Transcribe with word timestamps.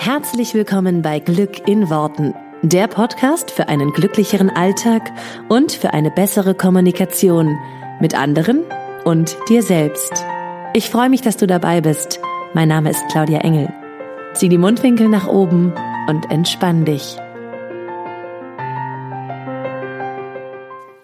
Herzlich 0.00 0.54
willkommen 0.54 1.02
bei 1.02 1.18
Glück 1.18 1.66
in 1.66 1.90
Worten, 1.90 2.32
der 2.62 2.86
Podcast 2.86 3.50
für 3.50 3.68
einen 3.68 3.92
glücklicheren 3.92 4.48
Alltag 4.48 5.10
und 5.48 5.72
für 5.72 5.92
eine 5.92 6.12
bessere 6.12 6.54
Kommunikation 6.54 7.58
mit 8.00 8.14
anderen 8.14 8.62
und 9.04 9.36
dir 9.48 9.60
selbst. 9.60 10.12
Ich 10.72 10.88
freue 10.88 11.10
mich, 11.10 11.20
dass 11.22 11.36
du 11.36 11.48
dabei 11.48 11.80
bist. 11.80 12.20
Mein 12.54 12.68
Name 12.68 12.90
ist 12.90 13.02
Claudia 13.10 13.40
Engel. 13.40 13.74
Zieh 14.34 14.48
die 14.48 14.56
Mundwinkel 14.56 15.08
nach 15.08 15.26
oben 15.26 15.74
und 16.08 16.30
entspann 16.30 16.84
dich. 16.84 17.16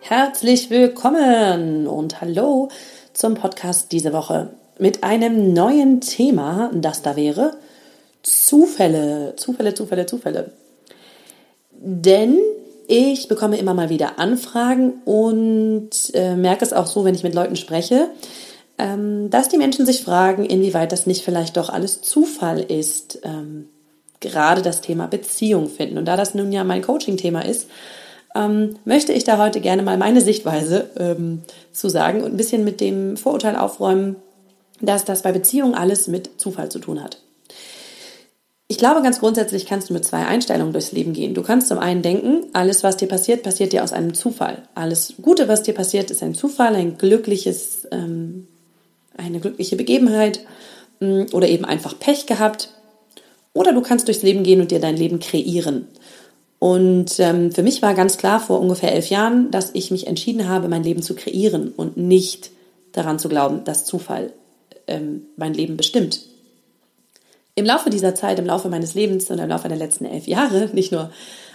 Herzlich 0.03 0.71
willkommen 0.71 1.89
und 1.89 2.21
hallo 2.21 2.69
zum 3.13 3.35
Podcast 3.35 3.91
diese 3.91 4.13
Woche 4.13 4.51
mit 4.79 5.03
einem 5.03 5.53
neuen 5.53 6.01
Thema, 6.01 6.71
das 6.73 7.03
da 7.03 7.17
wäre 7.17 7.57
Zufälle, 8.25 9.35
Zufälle, 9.37 9.75
Zufälle, 9.75 10.07
Zufälle. 10.07 10.51
Denn 11.71 12.39
ich 12.89 13.29
bekomme 13.29 13.59
immer 13.59 13.75
mal 13.75 13.91
wieder 13.91 14.19
Anfragen 14.19 14.95
und 15.05 15.91
äh, 16.15 16.35
merke 16.35 16.65
es 16.65 16.73
auch 16.73 16.87
so, 16.87 17.05
wenn 17.05 17.15
ich 17.15 17.23
mit 17.23 17.35
Leuten 17.35 17.57
spreche, 17.57 18.09
ähm, 18.79 19.31
dass 19.31 19.49
die 19.49 19.59
Menschen 19.59 19.87
sich 19.87 20.03
fragen, 20.03 20.45
inwieweit 20.45 20.91
das 20.91 21.07
nicht 21.07 21.25
vielleicht 21.25 21.57
doch 21.57 21.69
alles 21.69 22.03
Zufall 22.03 22.61
ist. 22.61 23.21
Ähm, 23.23 23.69
gerade 24.21 24.63
das 24.63 24.81
Thema 24.81 25.07
Beziehung 25.07 25.69
finden. 25.69 25.99
Und 25.99 26.07
da 26.07 26.17
das 26.17 26.35
nun 26.35 26.51
ja 26.51 26.65
mein 26.65 26.83
Coaching-Thema 26.83 27.45
ist, 27.45 27.69
ähm, 28.35 28.77
möchte 28.85 29.13
ich 29.13 29.25
da 29.25 29.39
heute 29.39 29.61
gerne 29.61 29.83
mal 29.83 29.99
meine 29.99 30.21
Sichtweise 30.21 30.91
ähm, 30.99 31.43
zu 31.73 31.89
sagen 31.89 32.23
und 32.23 32.33
ein 32.33 32.37
bisschen 32.37 32.65
mit 32.65 32.81
dem 32.81 33.17
Vorurteil 33.17 33.57
aufräumen, 33.57 34.17
dass 34.81 35.05
das 35.05 35.23
bei 35.23 35.31
Beziehungen 35.31 35.75
alles 35.75 36.09
mit 36.09 36.41
Zufall 36.41 36.71
zu 36.71 36.81
tun 36.81 37.03
hat. 37.03 37.21
Ich 38.75 38.79
glaube, 38.79 39.03
ganz 39.03 39.21
grundsätzlich 39.21 39.67
kannst 39.67 39.89
du 39.89 39.95
mit 39.95 40.05
zwei 40.05 40.27
Einstellungen 40.27 40.73
durchs 40.73 40.91
Leben 40.91 41.13
gehen. 41.13 41.33
Du 41.33 41.45
kannst 41.45 41.69
zum 41.69 41.79
einen 41.79 42.03
denken, 42.03 42.47
alles, 42.55 42.83
was 42.83 42.97
dir 42.97 43.07
passiert, 43.07 43.45
passiert 43.45 43.73
dir 43.73 43.85
aus 43.85 43.93
einem 43.93 44.15
Zufall. 44.15 44.63
Alles 44.75 45.15
Gute, 45.23 45.47
was 45.47 45.63
dir 45.63 45.75
passiert, 45.75 46.11
ist 46.11 46.25
ein 46.25 46.35
Zufall, 46.35 46.75
ein 46.75 46.99
glückliches, 46.99 47.87
ähm, 47.93 48.49
eine 49.17 49.39
glückliche 49.39 49.77
Begebenheit 49.77 50.41
ähm, 51.01 51.27
oder 51.33 51.49
eben 51.49 51.65
einfach 51.65 51.97
Pech 52.01 52.27
gehabt. 52.27 52.71
Oder 53.53 53.73
du 53.73 53.81
kannst 53.81 54.09
durchs 54.09 54.25
Leben 54.25 54.43
gehen 54.43 54.61
und 54.61 54.73
dir 54.73 54.81
dein 54.81 54.97
Leben 54.97 55.21
kreieren. 55.21 55.87
Und 56.59 57.21
ähm, 57.21 57.53
für 57.53 57.63
mich 57.63 57.81
war 57.81 57.95
ganz 57.95 58.17
klar 58.17 58.41
vor 58.41 58.59
ungefähr 58.61 58.93
elf 58.93 59.09
Jahren, 59.09 59.53
dass 59.53 59.71
ich 59.75 59.93
mich 59.93 60.09
entschieden 60.09 60.49
habe, 60.49 60.67
mein 60.67 60.83
Leben 60.83 61.03
zu 61.03 61.15
kreieren 61.15 61.69
und 61.77 61.97
nicht 61.97 62.51
daran 62.91 63.21
zu 63.21 63.29
glauben, 63.29 63.63
dass 63.63 63.85
Zufall 63.85 64.33
ähm, 64.89 65.27
mein 65.37 65.55
Leben 65.55 65.77
bestimmt. 65.77 66.34
Im 67.57 67.65
Laufe 67.65 67.89
dieser 67.89 68.15
Zeit, 68.15 68.39
im 68.39 68.47
Laufe 68.47 68.69
meines 68.69 68.95
Lebens 68.95 69.31
und 69.31 69.39
im 69.39 69.49
Laufe 69.49 69.69
der 69.69 69.77
letzten 69.77 70.05
elf 70.07 70.27
Jahre, 70.27 70.71
nicht 70.73 70.93
nur, 70.93 71.11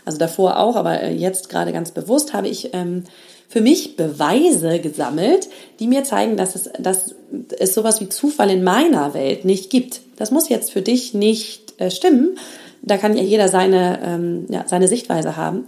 also 0.05 0.17
davor 0.17 0.57
auch, 0.57 0.75
aber 0.75 1.01
äh, 1.01 1.13
jetzt 1.13 1.49
gerade 1.49 1.73
ganz 1.73 1.91
bewusst, 1.91 2.33
habe 2.33 2.47
ich 2.47 2.73
ähm, 2.73 3.03
für 3.49 3.61
mich 3.61 3.95
Beweise 3.95 4.79
gesammelt, 4.79 5.49
die 5.79 5.87
mir 5.87 6.03
zeigen, 6.03 6.37
dass 6.37 6.55
es, 6.55 6.69
dass 6.79 7.15
es 7.57 7.73
sowas 7.73 7.99
wie 7.99 8.07
Zufall 8.07 8.49
in 8.51 8.63
meiner 8.63 9.13
Welt 9.13 9.43
nicht 9.43 9.69
gibt. 9.69 10.01
Das 10.17 10.31
muss 10.31 10.49
jetzt 10.49 10.71
für 10.71 10.81
dich 10.81 11.13
nicht 11.13 11.79
äh, 11.81 11.89
stimmen. 11.89 12.37
Da 12.81 12.97
kann 12.97 13.17
ja 13.17 13.23
jeder 13.23 13.49
seine, 13.49 13.99
ähm, 14.03 14.45
ja, 14.49 14.65
seine 14.67 14.87
Sichtweise 14.87 15.35
haben. 15.35 15.65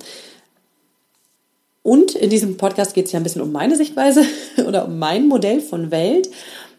Und 1.84 2.14
in 2.14 2.30
diesem 2.30 2.58
Podcast 2.58 2.94
geht 2.94 3.08
es 3.08 3.12
ja 3.12 3.20
ein 3.20 3.24
bisschen 3.24 3.42
um 3.42 3.52
meine 3.52 3.76
Sichtweise 3.76 4.24
oder 4.68 4.86
um 4.86 5.00
mein 5.00 5.28
Modell 5.28 5.60
von 5.60 5.90
Welt. 5.90 6.30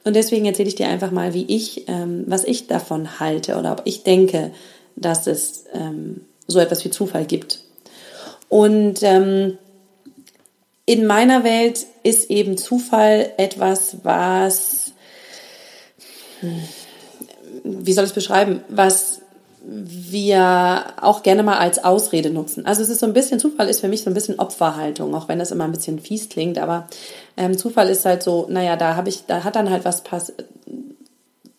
Und 0.05 0.15
deswegen 0.17 0.47
erzähle 0.47 0.69
ich 0.69 0.75
dir 0.75 0.89
einfach 0.89 1.11
mal, 1.11 1.35
wie 1.35 1.45
ich, 1.45 1.89
ähm, 1.89 2.25
was 2.27 2.45
ich 2.45 2.67
davon 2.67 3.21
halte 3.21 3.57
oder 3.57 3.73
ob 3.73 3.83
ich 3.85 4.03
denke, 4.03 4.53
dass 4.97 5.27
es 5.27 5.65
ähm, 5.73 6.23
so 6.47 6.59
etwas 6.59 6.85
wie 6.85 6.91
Zufall 6.91 7.25
gibt. 7.25 7.61
Und 8.49 9.03
ähm, 9.03 9.59
in 10.85 11.07
meiner 11.07 11.45
Welt 11.45 11.87
ist 12.03 12.31
eben 12.31 12.59
Zufall 12.59 13.33
etwas, 13.37 13.99
was, 14.03 14.93
hm, 16.41 16.63
wie 17.65 17.93
soll 17.93 18.05
ich 18.05 18.11
es 18.11 18.15
beschreiben, 18.15 18.63
was 18.69 19.22
wir 19.65 20.85
auch 21.01 21.23
gerne 21.23 21.43
mal 21.43 21.59
als 21.59 21.85
Ausrede 21.85 22.31
nutzen. 22.31 22.67
Also 22.67 22.83
es 22.83 22.89
ist 22.89 23.01
so 23.01 23.07
ein 23.07 23.13
bisschen, 23.13 23.39
Zufall 23.39 23.69
ist 23.69 23.81
für 23.81 23.89
mich 23.89 24.03
so 24.03 24.11
ein 24.11 24.15
bisschen 24.15 24.39
Opferhaltung, 24.39 25.15
auch 25.15 25.29
wenn 25.29 25.39
das 25.39 25.51
immer 25.51 25.65
ein 25.65 25.73
bisschen 25.73 26.01
fies 26.01 26.29
klingt, 26.29 26.59
aber 26.59 26.89
ähm, 27.37 27.57
Zufall 27.57 27.89
ist 27.89 28.05
halt 28.05 28.23
so, 28.23 28.47
naja, 28.49 28.77
da 28.77 28.97
habe 28.97 29.09
ich, 29.09 29.27
da 29.27 29.45
hat 29.45 29.57
dann 29.57 29.71
halt 29.71 29.85
was 29.85 30.03
pass 30.03 30.33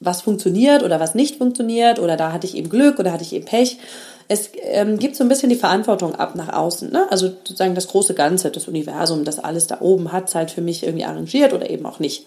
was 0.05 0.21
funktioniert 0.21 0.83
oder 0.83 0.99
was 0.99 1.15
nicht 1.15 1.37
funktioniert 1.37 1.97
oder 1.97 2.17
da 2.17 2.33
hatte 2.33 2.45
ich 2.45 2.57
eben 2.57 2.69
Glück 2.69 2.99
oder 2.99 3.13
hatte 3.13 3.23
ich 3.23 3.33
eben 3.33 3.45
Pech. 3.45 3.79
Es 4.27 4.49
ähm, 4.61 4.99
gibt 4.99 5.15
so 5.15 5.23
ein 5.23 5.29
bisschen 5.29 5.49
die 5.49 5.55
Verantwortung 5.55 6.15
ab 6.15 6.35
nach 6.35 6.51
außen. 6.51 6.91
Ne? 6.91 7.07
Also 7.09 7.27
sozusagen 7.27 7.75
das 7.75 7.87
große 7.87 8.13
Ganze, 8.13 8.51
das 8.51 8.67
Universum, 8.67 9.23
das 9.23 9.39
alles 9.39 9.67
da 9.67 9.79
oben 9.81 10.11
hat 10.11 10.27
es 10.27 10.35
halt 10.35 10.51
für 10.51 10.61
mich 10.61 10.83
irgendwie 10.83 11.05
arrangiert 11.05 11.53
oder 11.53 11.69
eben 11.69 11.85
auch 11.85 11.99
nicht. 11.99 12.25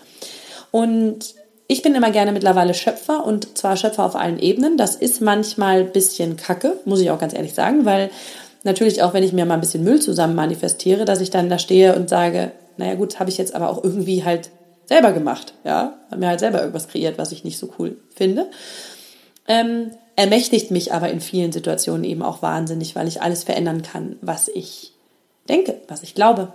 Und 0.71 1.35
ich 1.69 1.83
bin 1.83 1.95
immer 1.95 2.11
gerne 2.11 2.33
mittlerweile 2.33 2.75
Schöpfer 2.75 3.25
und 3.25 3.59
zwar 3.59 3.77
Schöpfer 3.77 4.05
auf 4.05 4.17
allen 4.17 4.39
Ebenen. 4.39 4.77
Das 4.77 4.95
ist 4.95 5.21
manchmal 5.21 5.85
bisschen 5.85 6.37
kacke, 6.37 6.79
muss 6.85 7.01
ich 7.01 7.11
auch 7.11 7.19
ganz 7.19 7.35
ehrlich 7.35 7.55
sagen, 7.55 7.85
weil 7.85 8.11
natürlich 8.63 9.03
auch, 9.03 9.15
wenn 9.15 9.25
ich 9.25 9.33
mir 9.33 9.47
mal 9.47 9.55
ein 9.55 9.61
bisschen 9.61 9.85
Müll 9.85 10.01
zusammen 10.01 10.35
manifestiere, 10.35 11.05
dass 11.05 11.21
ich 11.21 11.31
dann 11.31 11.49
da 11.49 11.59
stehe 11.59 11.97
und 11.97 12.09
sage, 12.09 12.53
naja 12.77 12.95
gut, 12.95 13.19
habe 13.19 13.31
ich 13.31 13.39
jetzt 13.39 13.55
aber 13.55 13.71
auch 13.71 13.83
irgendwie 13.83 14.25
halt 14.25 14.51
selber 14.85 15.13
gemacht, 15.13 15.55
ja, 15.65 15.95
habe 16.11 16.21
mir 16.21 16.29
halt 16.29 16.41
selber 16.41 16.61
irgendwas 16.61 16.89
kreiert, 16.89 17.19
was 17.19 17.33
ich 17.33 17.43
nicht 17.43 17.59
so 17.59 17.71
cool 17.79 17.97
finde. 18.15 18.47
Ähm, 19.49 19.91
ermächtigt 20.15 20.71
mich 20.71 20.93
aber 20.93 21.11
in 21.11 21.21
vielen 21.21 21.53
Situationen 21.53 22.05
eben 22.05 22.23
auch 22.23 22.43
wahnsinnig, 22.43 22.95
weil 22.95 23.09
ich 23.09 23.23
alles 23.23 23.45
verändern 23.45 23.83
kann, 23.83 24.17
was 24.21 24.49
ich 24.49 24.93
denke, 25.49 25.81
was 25.89 26.03
ich 26.03 26.15
glaube. 26.15 26.53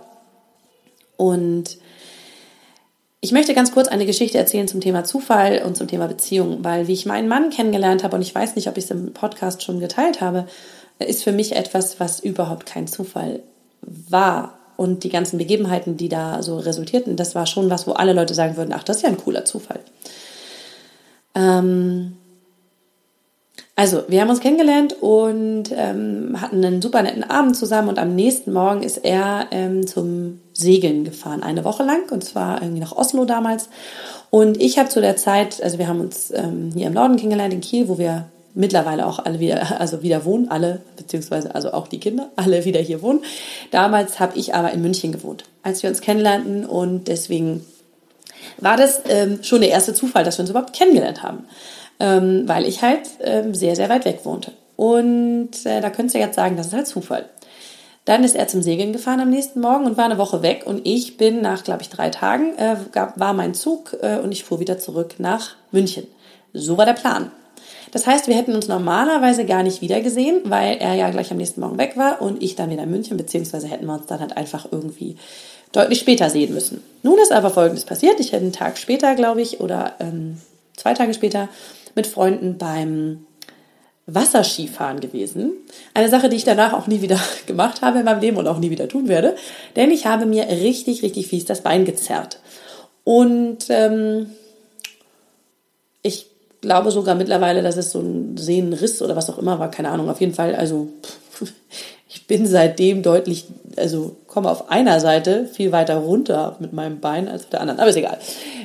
Und 1.16 1.78
ich 3.24 3.30
möchte 3.30 3.54
ganz 3.54 3.70
kurz 3.70 3.86
eine 3.86 4.04
Geschichte 4.04 4.36
erzählen 4.36 4.66
zum 4.66 4.80
Thema 4.80 5.04
Zufall 5.04 5.62
und 5.64 5.76
zum 5.76 5.86
Thema 5.86 6.08
Beziehung, 6.08 6.64
weil 6.64 6.88
wie 6.88 6.92
ich 6.92 7.06
meinen 7.06 7.28
Mann 7.28 7.50
kennengelernt 7.50 8.02
habe, 8.02 8.16
und 8.16 8.22
ich 8.22 8.34
weiß 8.34 8.56
nicht, 8.56 8.66
ob 8.66 8.76
ich 8.76 8.84
es 8.84 8.90
im 8.90 9.14
Podcast 9.14 9.62
schon 9.62 9.78
geteilt 9.78 10.20
habe, 10.20 10.48
ist 10.98 11.22
für 11.22 11.30
mich 11.30 11.54
etwas, 11.54 12.00
was 12.00 12.18
überhaupt 12.18 12.66
kein 12.66 12.88
Zufall 12.88 13.40
war. 13.80 14.58
Und 14.76 15.04
die 15.04 15.08
ganzen 15.08 15.38
Begebenheiten, 15.38 15.96
die 15.96 16.08
da 16.08 16.42
so 16.42 16.58
resultierten, 16.58 17.14
das 17.14 17.36
war 17.36 17.46
schon 17.46 17.70
was, 17.70 17.86
wo 17.86 17.92
alle 17.92 18.12
Leute 18.12 18.34
sagen 18.34 18.56
würden, 18.56 18.74
ach, 18.74 18.82
das 18.82 18.96
ist 18.96 19.02
ja 19.02 19.08
ein 19.08 19.16
cooler 19.16 19.44
Zufall. 19.44 19.78
Ähm, 21.36 22.16
also, 23.74 24.04
wir 24.08 24.20
haben 24.20 24.28
uns 24.28 24.40
kennengelernt 24.40 24.96
und 25.00 25.64
ähm, 25.74 26.36
hatten 26.38 26.62
einen 26.62 26.82
super 26.82 27.02
netten 27.02 27.24
Abend 27.24 27.56
zusammen 27.56 27.88
und 27.88 27.98
am 27.98 28.14
nächsten 28.14 28.52
Morgen 28.52 28.82
ist 28.82 28.98
er 28.98 29.46
ähm, 29.50 29.86
zum 29.86 30.40
Segeln 30.52 31.04
gefahren, 31.04 31.42
eine 31.42 31.64
Woche 31.64 31.82
lang 31.82 32.10
und 32.10 32.22
zwar 32.22 32.60
irgendwie 32.60 32.80
nach 32.80 32.92
Oslo 32.92 33.24
damals. 33.24 33.70
Und 34.28 34.60
ich 34.60 34.78
habe 34.78 34.90
zu 34.90 35.00
der 35.00 35.16
Zeit, 35.16 35.62
also 35.62 35.78
wir 35.78 35.88
haben 35.88 36.00
uns 36.00 36.30
ähm, 36.32 36.72
hier 36.74 36.86
im 36.86 36.92
Norden 36.92 37.16
kennengelernt, 37.16 37.54
in 37.54 37.62
Kiel, 37.62 37.88
wo 37.88 37.96
wir 37.96 38.26
mittlerweile 38.54 39.06
auch 39.06 39.20
alle 39.24 39.40
wieder, 39.40 39.80
also 39.80 40.02
wieder 40.02 40.26
wohnen, 40.26 40.50
alle, 40.50 40.82
beziehungsweise 40.98 41.54
also 41.54 41.72
auch 41.72 41.88
die 41.88 41.98
Kinder, 41.98 42.30
alle 42.36 42.66
wieder 42.66 42.80
hier 42.80 43.00
wohnen. 43.00 43.24
Damals 43.70 44.20
habe 44.20 44.36
ich 44.36 44.54
aber 44.54 44.72
in 44.72 44.82
München 44.82 45.12
gewohnt, 45.12 45.44
als 45.62 45.82
wir 45.82 45.88
uns 45.88 46.02
kennenlernten 46.02 46.66
und 46.66 47.08
deswegen 47.08 47.64
war 48.58 48.76
das 48.76 49.00
ähm, 49.08 49.38
schon 49.42 49.62
der 49.62 49.70
erste 49.70 49.94
Zufall, 49.94 50.24
dass 50.24 50.36
wir 50.36 50.42
uns 50.42 50.50
überhaupt 50.50 50.74
kennengelernt 50.74 51.22
haben 51.22 51.46
ähm, 52.02 52.42
weil 52.46 52.66
ich 52.66 52.82
halt 52.82 53.08
ähm, 53.20 53.54
sehr, 53.54 53.76
sehr 53.76 53.88
weit 53.88 54.04
weg 54.04 54.20
wohnte. 54.24 54.50
Und 54.74 55.50
äh, 55.64 55.80
da 55.80 55.88
könntest 55.88 56.16
du 56.16 56.18
jetzt 56.18 56.34
sagen, 56.34 56.56
das 56.56 56.66
ist 56.66 56.72
halt 56.72 56.88
Zufall. 56.88 57.26
Dann 58.04 58.24
ist 58.24 58.34
er 58.34 58.48
zum 58.48 58.60
Segeln 58.60 58.92
gefahren 58.92 59.20
am 59.20 59.30
nächsten 59.30 59.60
Morgen 59.60 59.86
und 59.86 59.96
war 59.96 60.06
eine 60.06 60.18
Woche 60.18 60.42
weg. 60.42 60.64
Und 60.66 60.84
ich 60.84 61.16
bin 61.16 61.40
nach, 61.40 61.62
glaube 61.62 61.82
ich, 61.82 61.90
drei 61.90 62.10
Tagen, 62.10 62.58
äh, 62.58 62.74
gab, 62.90 63.20
war 63.20 63.32
mein 63.32 63.54
Zug 63.54 63.96
äh, 64.02 64.18
und 64.18 64.32
ich 64.32 64.42
fuhr 64.42 64.58
wieder 64.58 64.78
zurück 64.78 65.14
nach 65.18 65.54
München. 65.70 66.08
So 66.52 66.76
war 66.76 66.86
der 66.86 66.94
Plan. 66.94 67.30
Das 67.92 68.08
heißt, 68.08 68.26
wir 68.26 68.34
hätten 68.34 68.56
uns 68.56 68.66
normalerweise 68.66 69.44
gar 69.44 69.62
nicht 69.62 69.80
wiedergesehen, 69.80 70.40
weil 70.44 70.78
er 70.78 70.94
ja 70.94 71.08
gleich 71.10 71.30
am 71.30 71.36
nächsten 71.36 71.60
Morgen 71.60 71.78
weg 71.78 71.96
war 71.96 72.20
und 72.20 72.42
ich 72.42 72.56
dann 72.56 72.70
wieder 72.70 72.82
in 72.82 72.90
München, 72.90 73.16
beziehungsweise 73.16 73.68
hätten 73.68 73.86
wir 73.86 73.94
uns 73.94 74.06
dann 74.06 74.18
halt 74.18 74.36
einfach 74.36 74.66
irgendwie 74.72 75.16
deutlich 75.70 76.00
später 76.00 76.28
sehen 76.30 76.52
müssen. 76.52 76.82
Nun 77.04 77.18
ist 77.20 77.30
aber 77.30 77.50
Folgendes 77.50 77.84
passiert. 77.84 78.18
Ich 78.18 78.32
hätte 78.32 78.42
einen 78.42 78.52
Tag 78.52 78.78
später, 78.78 79.14
glaube 79.14 79.42
ich, 79.42 79.60
oder 79.60 79.94
ähm, 80.00 80.38
zwei 80.76 80.94
Tage 80.94 81.14
später, 81.14 81.48
mit 81.94 82.06
Freunden 82.06 82.58
beim 82.58 83.26
Wasserskifahren 84.06 85.00
gewesen. 85.00 85.52
Eine 85.94 86.08
Sache, 86.08 86.28
die 86.28 86.36
ich 86.36 86.44
danach 86.44 86.72
auch 86.72 86.86
nie 86.86 87.02
wieder 87.02 87.20
gemacht 87.46 87.82
habe 87.82 88.00
in 88.00 88.04
meinem 88.04 88.20
Leben 88.20 88.36
und 88.36 88.48
auch 88.48 88.58
nie 88.58 88.70
wieder 88.70 88.88
tun 88.88 89.08
werde. 89.08 89.36
Denn 89.76 89.90
ich 89.90 90.06
habe 90.06 90.26
mir 90.26 90.48
richtig, 90.48 91.02
richtig 91.02 91.28
fies 91.28 91.44
das 91.44 91.62
Bein 91.62 91.84
gezerrt. 91.84 92.38
Und 93.04 93.66
ähm, 93.68 94.30
ich 96.02 96.26
glaube 96.60 96.90
sogar 96.90 97.14
mittlerweile, 97.14 97.62
dass 97.62 97.76
es 97.76 97.90
so 97.90 98.00
ein 98.00 98.36
Sehnenriss 98.36 99.02
oder 99.02 99.16
was 99.16 99.30
auch 99.30 99.38
immer 99.38 99.58
war, 99.58 99.70
keine 99.70 99.90
Ahnung. 99.90 100.08
Auf 100.08 100.20
jeden 100.20 100.34
Fall, 100.34 100.54
also 100.54 100.88
ich 102.08 102.26
bin 102.26 102.46
seitdem 102.46 103.02
deutlich, 103.02 103.46
also 103.76 104.16
komme 104.26 104.50
auf 104.50 104.70
einer 104.70 105.00
Seite 105.00 105.46
viel 105.46 105.72
weiter 105.72 105.96
runter 105.96 106.56
mit 106.58 106.72
meinem 106.72 107.00
Bein 107.00 107.28
als 107.28 107.44
auf 107.44 107.50
der 107.50 107.60
anderen. 107.60 107.80
Aber 107.80 107.90
ist 107.90 107.96
egal. 107.96 108.18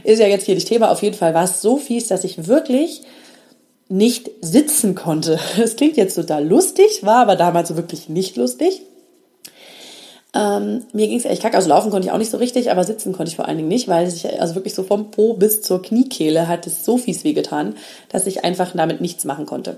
Ist 0.04 0.20
ja 0.20 0.28
jetzt 0.28 0.46
hier 0.46 0.56
nicht 0.56 0.68
Thema. 0.68 0.92
Auf 0.92 1.04
jeden 1.04 1.18
Fall 1.18 1.34
war 1.34 1.44
es 1.44 1.62
so 1.62 1.78
fies, 1.78 2.08
dass 2.08 2.24
ich 2.24 2.48
wirklich 2.48 3.04
nicht 3.90 4.30
sitzen 4.42 4.96
konnte. 4.96 5.40
Das 5.58 5.76
klingt 5.76 5.98
jetzt 5.98 6.16
total 6.16 6.46
lustig, 6.46 7.04
war 7.04 7.18
aber 7.18 7.36
damals 7.36 7.76
wirklich 7.76 8.10
nicht 8.10 8.36
lustig. 8.36 8.82
Ähm, 10.34 10.84
mir 10.94 11.08
ging 11.08 11.18
es 11.18 11.26
echt 11.26 11.42
kacke. 11.42 11.56
Also 11.56 11.70
laufen 11.70 11.90
konnte 11.90 12.08
ich 12.08 12.12
auch 12.12 12.18
nicht 12.18 12.32
so 12.32 12.38
richtig, 12.38 12.70
aber 12.70 12.84
sitzen 12.84 13.14
konnte 13.14 13.30
ich 13.30 13.36
vor 13.36 13.48
allen 13.48 13.58
Dingen 13.58 13.70
nicht, 13.70 13.88
weil 13.88 14.10
sich 14.10 14.40
also 14.40 14.56
wirklich 14.56 14.76
so 14.76 14.84
vom 14.84 15.10
Po 15.10 15.34
bis 15.34 15.62
zur 15.62 15.82
Kniekehle 15.82 16.48
hat 16.48 16.68
es 16.68 16.86
so 16.86 16.98
fies 16.98 17.24
wehgetan, 17.24 17.76
dass 18.10 18.28
ich 18.28 18.44
einfach 18.44 18.74
damit 18.76 19.02
nichts 19.02 19.26
machen 19.26 19.46
konnte. 19.46 19.78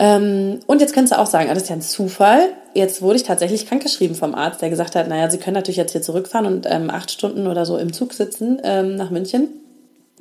Ähm, 0.00 0.60
und 0.66 0.80
jetzt 0.80 0.92
könntest 0.92 1.14
du 1.14 1.18
auch 1.18 1.26
sagen, 1.26 1.48
ah, 1.50 1.54
das 1.54 1.64
ist 1.64 1.68
ja 1.70 1.76
ein 1.76 1.82
Zufall. 1.82 2.50
Jetzt 2.74 3.00
wurde 3.02 3.16
ich 3.16 3.22
tatsächlich 3.24 3.66
krankgeschrieben 3.66 4.16
vom 4.16 4.34
Arzt, 4.34 4.60
der 4.60 4.70
gesagt 4.70 4.94
hat, 4.94 5.08
naja, 5.08 5.30
Sie 5.30 5.38
können 5.38 5.54
natürlich 5.54 5.76
jetzt 5.76 5.92
hier 5.92 6.02
zurückfahren 6.02 6.46
und 6.46 6.66
ähm, 6.68 6.90
acht 6.90 7.10
Stunden 7.10 7.46
oder 7.46 7.64
so 7.64 7.78
im 7.78 7.92
Zug 7.92 8.12
sitzen 8.12 8.60
ähm, 8.62 8.96
nach 8.96 9.10
München. 9.10 9.48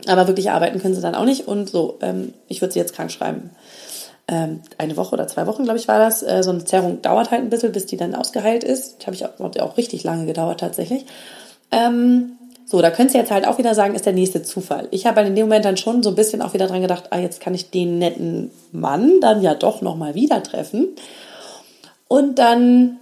Aber 0.05 0.27
wirklich 0.27 0.51
arbeiten 0.51 0.79
können 0.79 0.93
Sie 0.93 1.01
dann 1.01 1.15
auch 1.15 1.25
nicht. 1.25 1.47
Und 1.47 1.69
so, 1.69 1.97
ähm, 2.01 2.33
ich 2.47 2.61
würde 2.61 2.73
Sie 2.73 2.79
jetzt 2.79 2.93
krank 2.93 3.11
schreiben. 3.11 3.49
Ähm, 4.27 4.61
eine 4.77 4.97
Woche 4.97 5.13
oder 5.13 5.27
zwei 5.27 5.47
Wochen, 5.47 5.63
glaube 5.63 5.79
ich, 5.79 5.87
war 5.87 5.99
das. 5.99 6.21
Äh, 6.21 6.43
so 6.43 6.51
eine 6.51 6.65
Zerrung 6.65 7.01
dauert 7.01 7.31
halt 7.31 7.41
ein 7.41 7.49
bisschen, 7.49 7.71
bis 7.71 7.85
die 7.85 7.97
dann 7.97 8.13
ausgeheilt 8.13 8.63
ist. 8.63 9.05
Habe 9.05 9.15
ich 9.15 9.25
auch, 9.25 9.39
auch 9.39 9.77
richtig 9.77 10.03
lange 10.03 10.25
gedauert 10.25 10.59
tatsächlich. 10.59 11.05
Ähm, 11.71 12.33
so, 12.65 12.81
da 12.81 12.91
könntest 12.91 13.15
du 13.15 13.19
jetzt 13.19 13.31
halt 13.31 13.47
auch 13.47 13.57
wieder 13.57 13.73
sagen, 13.73 13.95
ist 13.95 14.05
der 14.05 14.11
nächste 14.11 14.43
Zufall. 14.43 14.89
Ich 14.91 15.05
habe 15.05 15.17
halt 15.17 15.29
in 15.29 15.35
dem 15.35 15.45
Moment 15.45 15.63
dann 15.63 15.77
schon 15.77 16.03
so 16.03 16.09
ein 16.09 16.15
bisschen 16.15 16.41
auch 16.41 16.53
wieder 16.53 16.67
dran 16.67 16.81
gedacht, 16.81 17.05
ah, 17.11 17.17
jetzt 17.17 17.39
kann 17.39 17.55
ich 17.55 17.69
den 17.69 17.97
netten 17.97 18.51
Mann 18.73 19.21
dann 19.21 19.41
ja 19.41 19.55
doch 19.55 19.81
nochmal 19.81 20.15
wieder 20.15 20.43
treffen. 20.43 20.89
Und 22.09 22.39
dann, 22.39 22.97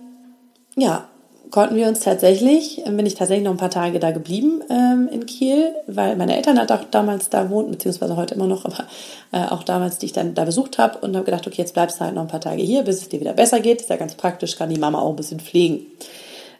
ja, 0.75 1.09
konnten 1.51 1.75
wir 1.75 1.87
uns 1.87 1.99
tatsächlich, 1.99 2.81
bin 2.85 3.05
ich 3.05 3.15
tatsächlich 3.15 3.45
noch 3.45 3.51
ein 3.51 3.57
paar 3.57 3.69
Tage 3.69 3.99
da 3.99 4.11
geblieben 4.11 4.61
ähm, 4.69 5.09
in 5.11 5.25
Kiel, 5.25 5.73
weil 5.87 6.15
meine 6.15 6.35
Eltern 6.35 6.59
halt 6.59 6.71
auch 6.71 6.83
damals 6.91 7.29
da 7.29 7.49
wohnten, 7.49 7.71
beziehungsweise 7.71 8.15
heute 8.15 8.35
immer 8.35 8.47
noch, 8.47 8.65
aber 8.65 8.85
äh, 9.31 9.45
auch 9.49 9.63
damals, 9.63 9.97
die 9.97 10.07
ich 10.07 10.13
dann 10.13 10.33
da 10.33 10.45
besucht 10.45 10.77
habe 10.77 10.99
und 10.99 11.15
habe 11.15 11.25
gedacht, 11.25 11.47
okay, 11.47 11.61
jetzt 11.61 11.73
bleibst 11.73 11.99
du 11.99 12.05
halt 12.05 12.15
noch 12.15 12.23
ein 12.23 12.27
paar 12.27 12.41
Tage 12.41 12.61
hier, 12.61 12.83
bis 12.83 12.97
es 12.97 13.09
dir 13.09 13.19
wieder 13.19 13.33
besser 13.33 13.59
geht. 13.59 13.81
Ist 13.81 13.89
ja 13.89 13.95
ganz 13.95 14.15
praktisch, 14.15 14.57
kann 14.57 14.69
die 14.69 14.79
Mama 14.79 14.99
auch 14.99 15.09
ein 15.09 15.15
bisschen 15.15 15.39
pflegen. 15.39 15.85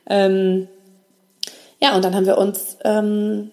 Ähm, 0.08 0.68
ja, 1.82 1.96
und 1.96 2.06
dann 2.06 2.16
haben 2.16 2.26
wir 2.26 2.38
uns 2.38 2.78
ähm, 2.84 3.52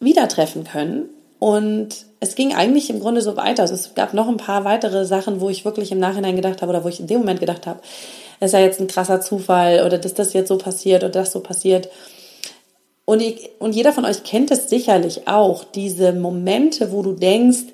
wieder 0.00 0.28
treffen 0.28 0.64
können. 0.64 1.10
Und 1.38 2.04
es 2.20 2.34
ging 2.34 2.54
eigentlich 2.54 2.90
im 2.90 3.00
Grunde 3.00 3.22
so 3.22 3.36
weiter. 3.36 3.62
Also 3.62 3.74
es 3.74 3.94
gab 3.94 4.12
noch 4.12 4.28
ein 4.28 4.36
paar 4.36 4.64
weitere 4.64 5.06
Sachen, 5.06 5.40
wo 5.40 5.48
ich 5.48 5.64
wirklich 5.64 5.90
im 5.90 5.98
Nachhinein 5.98 6.36
gedacht 6.36 6.60
habe 6.60 6.70
oder 6.70 6.84
wo 6.84 6.88
ich 6.88 7.00
in 7.00 7.06
dem 7.06 7.20
Moment 7.20 7.40
gedacht 7.40 7.66
habe, 7.66 7.80
ist 8.46 8.52
ja 8.52 8.60
jetzt 8.60 8.80
ein 8.80 8.86
krasser 8.86 9.20
Zufall 9.20 9.84
oder 9.84 9.98
dass 9.98 10.14
das 10.14 10.32
jetzt 10.32 10.48
so 10.48 10.58
passiert 10.58 11.02
oder 11.02 11.12
das 11.12 11.32
so 11.32 11.40
passiert. 11.40 11.88
Und, 13.04 13.20
ich, 13.20 13.50
und 13.58 13.74
jeder 13.74 13.92
von 13.92 14.04
euch 14.04 14.22
kennt 14.22 14.50
es 14.50 14.70
sicherlich 14.70 15.26
auch, 15.26 15.64
diese 15.64 16.12
Momente, 16.12 16.92
wo 16.92 17.02
du 17.02 17.12
denkst, 17.12 17.64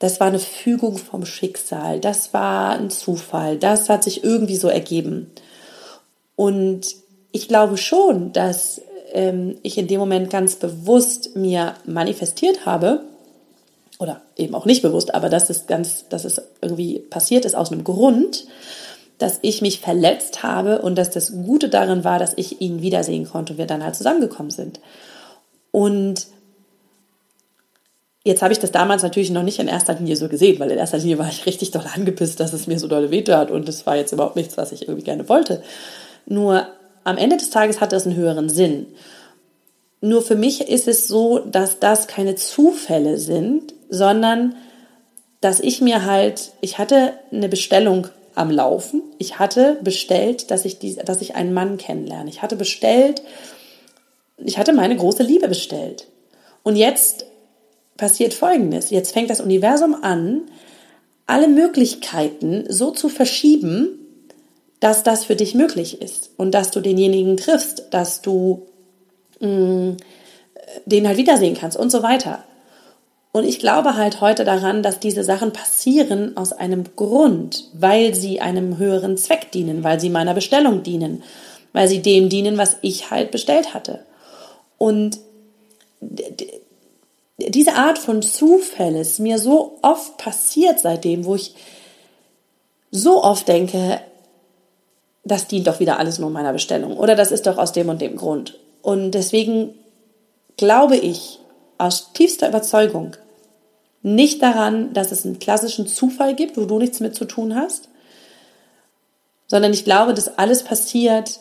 das 0.00 0.20
war 0.20 0.26
eine 0.26 0.40
Fügung 0.40 0.98
vom 0.98 1.24
Schicksal, 1.24 2.00
das 2.00 2.34
war 2.34 2.72
ein 2.72 2.90
Zufall, 2.90 3.58
das 3.58 3.88
hat 3.88 4.04
sich 4.04 4.24
irgendwie 4.24 4.56
so 4.56 4.68
ergeben. 4.68 5.30
Und 6.36 6.96
ich 7.32 7.48
glaube 7.48 7.76
schon, 7.76 8.32
dass 8.32 8.80
ähm, 9.12 9.56
ich 9.62 9.78
in 9.78 9.86
dem 9.86 10.00
Moment 10.00 10.30
ganz 10.30 10.56
bewusst 10.56 11.36
mir 11.36 11.74
manifestiert 11.86 12.66
habe, 12.66 13.02
oder 13.98 14.20
eben 14.36 14.54
auch 14.54 14.66
nicht 14.66 14.82
bewusst, 14.82 15.14
aber 15.14 15.28
dass 15.28 15.50
es 15.50 15.66
ganz, 15.66 16.08
dass 16.08 16.24
es 16.24 16.42
irgendwie 16.60 16.98
passiert 16.98 17.44
ist 17.44 17.54
aus 17.54 17.70
einem 17.70 17.84
Grund, 17.84 18.46
dass 19.18 19.38
ich 19.42 19.62
mich 19.62 19.80
verletzt 19.80 20.42
habe 20.42 20.82
und 20.82 20.96
dass 20.96 21.10
das 21.10 21.32
Gute 21.32 21.68
darin 21.68 22.04
war, 22.04 22.18
dass 22.18 22.34
ich 22.36 22.60
ihn 22.60 22.82
wiedersehen 22.82 23.28
konnte 23.28 23.54
und 23.54 23.58
wir 23.58 23.66
dann 23.66 23.84
halt 23.84 23.94
zusammengekommen 23.94 24.50
sind. 24.50 24.80
Und 25.70 26.26
Jetzt 28.26 28.40
habe 28.40 28.54
ich 28.54 28.58
das 28.58 28.72
damals 28.72 29.02
natürlich 29.02 29.30
noch 29.30 29.42
nicht 29.42 29.58
in 29.58 29.68
erster 29.68 29.92
Linie 29.92 30.16
so 30.16 30.28
gesehen, 30.28 30.58
weil 30.58 30.70
in 30.70 30.78
erster 30.78 30.96
Linie 30.96 31.18
war 31.18 31.28
ich 31.28 31.44
richtig 31.44 31.72
doll 31.72 31.84
angepisst, 31.94 32.40
dass 32.40 32.54
es 32.54 32.66
mir 32.66 32.78
so 32.78 32.88
dolle 32.88 33.10
wehtat 33.10 33.50
und 33.50 33.68
es 33.68 33.84
war 33.84 33.96
jetzt 33.96 34.12
überhaupt 34.12 34.36
nichts, 34.36 34.56
was 34.56 34.72
ich 34.72 34.88
irgendwie 34.88 35.04
gerne 35.04 35.28
wollte. 35.28 35.62
Nur 36.24 36.66
am 37.04 37.18
Ende 37.18 37.36
des 37.36 37.50
Tages 37.50 37.82
hat 37.82 37.92
das 37.92 38.06
einen 38.06 38.16
höheren 38.16 38.48
Sinn. 38.48 38.86
Nur 40.00 40.22
für 40.22 40.36
mich 40.36 40.68
ist 40.68 40.88
es 40.88 41.06
so, 41.06 41.40
dass 41.40 41.80
das 41.80 42.06
keine 42.06 42.34
Zufälle 42.34 43.18
sind, 43.18 43.74
sondern 43.90 44.54
dass 45.42 45.60
ich 45.60 45.82
mir 45.82 46.06
halt, 46.06 46.52
ich 46.62 46.78
hatte 46.78 47.12
eine 47.30 47.50
Bestellung 47.50 48.08
am 48.34 48.50
Laufen. 48.50 49.02
Ich 49.18 49.38
hatte 49.38 49.78
bestellt, 49.82 50.50
dass 50.50 50.64
ich, 50.64 50.78
die, 50.78 50.96
dass 50.96 51.22
ich 51.22 51.34
einen 51.34 51.54
Mann 51.54 51.76
kennenlerne. 51.76 52.28
Ich 52.30 52.42
hatte 52.42 52.56
bestellt, 52.56 53.22
ich 54.38 54.58
hatte 54.58 54.72
meine 54.72 54.96
große 54.96 55.22
Liebe 55.22 55.48
bestellt. 55.48 56.08
Und 56.62 56.76
jetzt 56.76 57.26
passiert 57.96 58.34
Folgendes. 58.34 58.90
Jetzt 58.90 59.12
fängt 59.12 59.30
das 59.30 59.40
Universum 59.40 59.96
an, 60.02 60.42
alle 61.26 61.48
Möglichkeiten 61.48 62.64
so 62.68 62.90
zu 62.90 63.08
verschieben, 63.08 63.98
dass 64.80 65.02
das 65.02 65.24
für 65.24 65.36
dich 65.36 65.54
möglich 65.54 66.02
ist 66.02 66.30
und 66.36 66.52
dass 66.52 66.70
du 66.70 66.80
denjenigen 66.80 67.36
triffst, 67.36 67.84
dass 67.90 68.20
du 68.20 68.66
mh, 69.40 69.48
mm, 69.48 69.96
den 70.86 71.06
halt 71.06 71.16
wiedersehen 71.16 71.56
kannst 71.58 71.76
und 71.78 71.90
so 71.90 72.02
weiter. 72.02 72.44
Und 73.34 73.44
ich 73.44 73.58
glaube 73.58 73.96
halt 73.96 74.20
heute 74.20 74.44
daran, 74.44 74.84
dass 74.84 75.00
diese 75.00 75.24
Sachen 75.24 75.52
passieren 75.52 76.36
aus 76.36 76.52
einem 76.52 76.84
Grund, 76.94 77.64
weil 77.72 78.14
sie 78.14 78.40
einem 78.40 78.78
höheren 78.78 79.16
Zweck 79.16 79.50
dienen, 79.50 79.82
weil 79.82 79.98
sie 79.98 80.08
meiner 80.08 80.34
Bestellung 80.34 80.84
dienen, 80.84 81.24
weil 81.72 81.88
sie 81.88 82.00
dem 82.00 82.28
dienen, 82.28 82.58
was 82.58 82.76
ich 82.82 83.10
halt 83.10 83.32
bestellt 83.32 83.74
hatte. 83.74 84.04
Und 84.78 85.18
diese 87.38 87.72
Art 87.72 87.98
von 87.98 88.22
Zufall 88.22 88.94
ist 88.94 89.18
mir 89.18 89.40
so 89.40 89.78
oft 89.82 90.16
passiert 90.16 90.78
seitdem, 90.78 91.24
wo 91.24 91.34
ich 91.34 91.56
so 92.92 93.24
oft 93.24 93.48
denke, 93.48 94.00
das 95.24 95.48
dient 95.48 95.66
doch 95.66 95.80
wieder 95.80 95.98
alles 95.98 96.20
nur 96.20 96.30
meiner 96.30 96.52
Bestellung 96.52 96.96
oder 96.96 97.16
das 97.16 97.32
ist 97.32 97.48
doch 97.48 97.58
aus 97.58 97.72
dem 97.72 97.88
und 97.88 98.00
dem 98.00 98.14
Grund. 98.14 98.60
Und 98.80 99.10
deswegen 99.10 99.74
glaube 100.56 100.96
ich 100.96 101.40
aus 101.84 102.12
tiefster 102.12 102.48
Überzeugung 102.48 103.16
nicht 104.02 104.42
daran, 104.42 104.92
dass 104.92 105.12
es 105.12 105.24
einen 105.24 105.38
klassischen 105.38 105.86
Zufall 105.86 106.34
gibt, 106.34 106.56
wo 106.56 106.64
du 106.64 106.78
nichts 106.78 107.00
mit 107.00 107.14
zu 107.14 107.24
tun 107.24 107.54
hast, 107.54 107.88
sondern 109.46 109.72
ich 109.72 109.84
glaube, 109.84 110.14
dass 110.14 110.38
alles 110.38 110.62
passiert, 110.62 111.40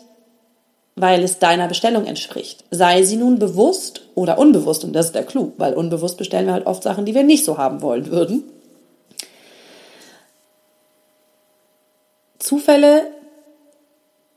weil 0.95 1.23
es 1.23 1.39
deiner 1.39 1.67
Bestellung 1.67 2.05
entspricht. 2.05 2.63
Sei 2.71 3.03
sie 3.03 3.15
nun 3.15 3.39
bewusst 3.39 4.07
oder 4.15 4.37
unbewusst, 4.37 4.83
und 4.83 4.93
das 4.93 5.07
ist 5.07 5.15
der 5.15 5.25
Clou, 5.25 5.53
weil 5.57 5.73
unbewusst 5.73 6.17
bestellen 6.17 6.45
wir 6.45 6.53
halt 6.53 6.67
oft 6.67 6.83
Sachen, 6.83 7.05
die 7.05 7.15
wir 7.15 7.23
nicht 7.23 7.45
so 7.45 7.57
haben 7.57 7.81
wollen 7.81 8.07
würden. 8.07 8.43
Zufälle 12.37 13.07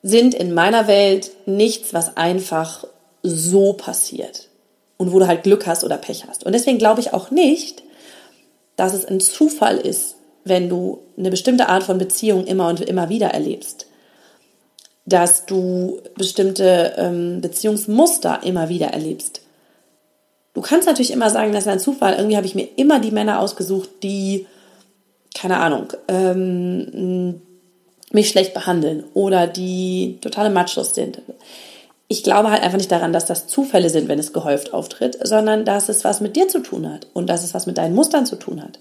sind 0.03 0.35
in 0.35 0.55
meiner 0.55 0.87
Welt 0.87 1.33
nichts, 1.47 1.93
was 1.93 2.17
einfach 2.17 2.85
so 3.23 3.73
passiert 3.73 4.46
und 4.97 5.13
wo 5.13 5.19
du 5.19 5.27
halt 5.27 5.43
Glück 5.43 5.67
hast 5.67 5.85
oder 5.85 5.97
Pech 5.97 6.25
hast. 6.29 6.45
Und 6.45 6.53
deswegen 6.53 6.79
glaube 6.79 7.01
ich 7.01 7.13
auch 7.13 7.31
nicht, 7.31 7.83
dass 8.77 8.95
es 8.95 9.05
ein 9.05 9.21
Zufall 9.21 9.79
ist, 9.79 10.17
wenn 10.45 10.69
du 10.69 11.01
eine 11.19 11.31
bestimmte 11.31 11.69
Art 11.69 11.83
von 11.83 11.99
Beziehung 11.99 12.47
immer 12.47 12.69
und 12.69 12.81
immer 12.81 13.09
wieder 13.09 13.29
erlebst. 13.29 13.87
Dass 15.05 15.47
du 15.47 16.01
bestimmte 16.17 16.95
ähm, 16.97 17.41
Beziehungsmuster 17.41 18.41
immer 18.43 18.69
wieder 18.69 18.89
erlebst. 18.89 19.43
Du 20.55 20.61
kannst 20.63 20.87
natürlich 20.87 21.13
immer 21.13 21.31
sagen, 21.31 21.53
das 21.53 21.65
ist 21.65 21.73
ein 21.73 21.81
Zufall. 21.81 22.15
Irgendwie 22.15 22.37
habe 22.37 22.47
ich 22.47 22.55
mir 22.55 22.69
immer 22.77 22.99
die 22.99 23.11
Männer 23.11 23.41
ausgesucht, 23.41 23.91
die, 24.03 24.47
keine 25.35 25.59
Ahnung, 25.59 25.93
ähm, 26.09 27.43
mich 28.13 28.29
schlecht 28.29 28.55
behandeln 28.55 29.05
oder 29.15 29.47
die 29.47 30.19
totale 30.21 30.51
Machos 30.51 30.95
sind. 30.95 31.21
Ich 32.09 32.23
glaube 32.23 32.51
halt 32.51 32.63
einfach 32.63 32.79
nicht 32.79 32.93
daran, 32.93 33.13
dass 33.13 33.27
das 33.27 33.49
Zufälle 33.49 33.91
sind, 33.91 34.09
wenn 34.09 34.19
es 34.19 34.33
gehäuft 34.33 34.73
auftritt, 34.73 35.19
sondern 35.23 35.65
dass 35.65 35.89
es 35.89 36.05
was 36.05 36.21
mit 36.21 36.37
dir 36.37 36.47
zu 36.47 36.61
tun 36.61 36.91
hat 36.91 37.09
und 37.15 37.27
dass 37.27 37.43
es 37.43 37.53
was 37.53 37.67
mit 37.67 37.79
deinen 37.79 37.95
Mustern 37.95 38.27
zu 38.27 38.37
tun 38.37 38.63
hat. 38.63 38.79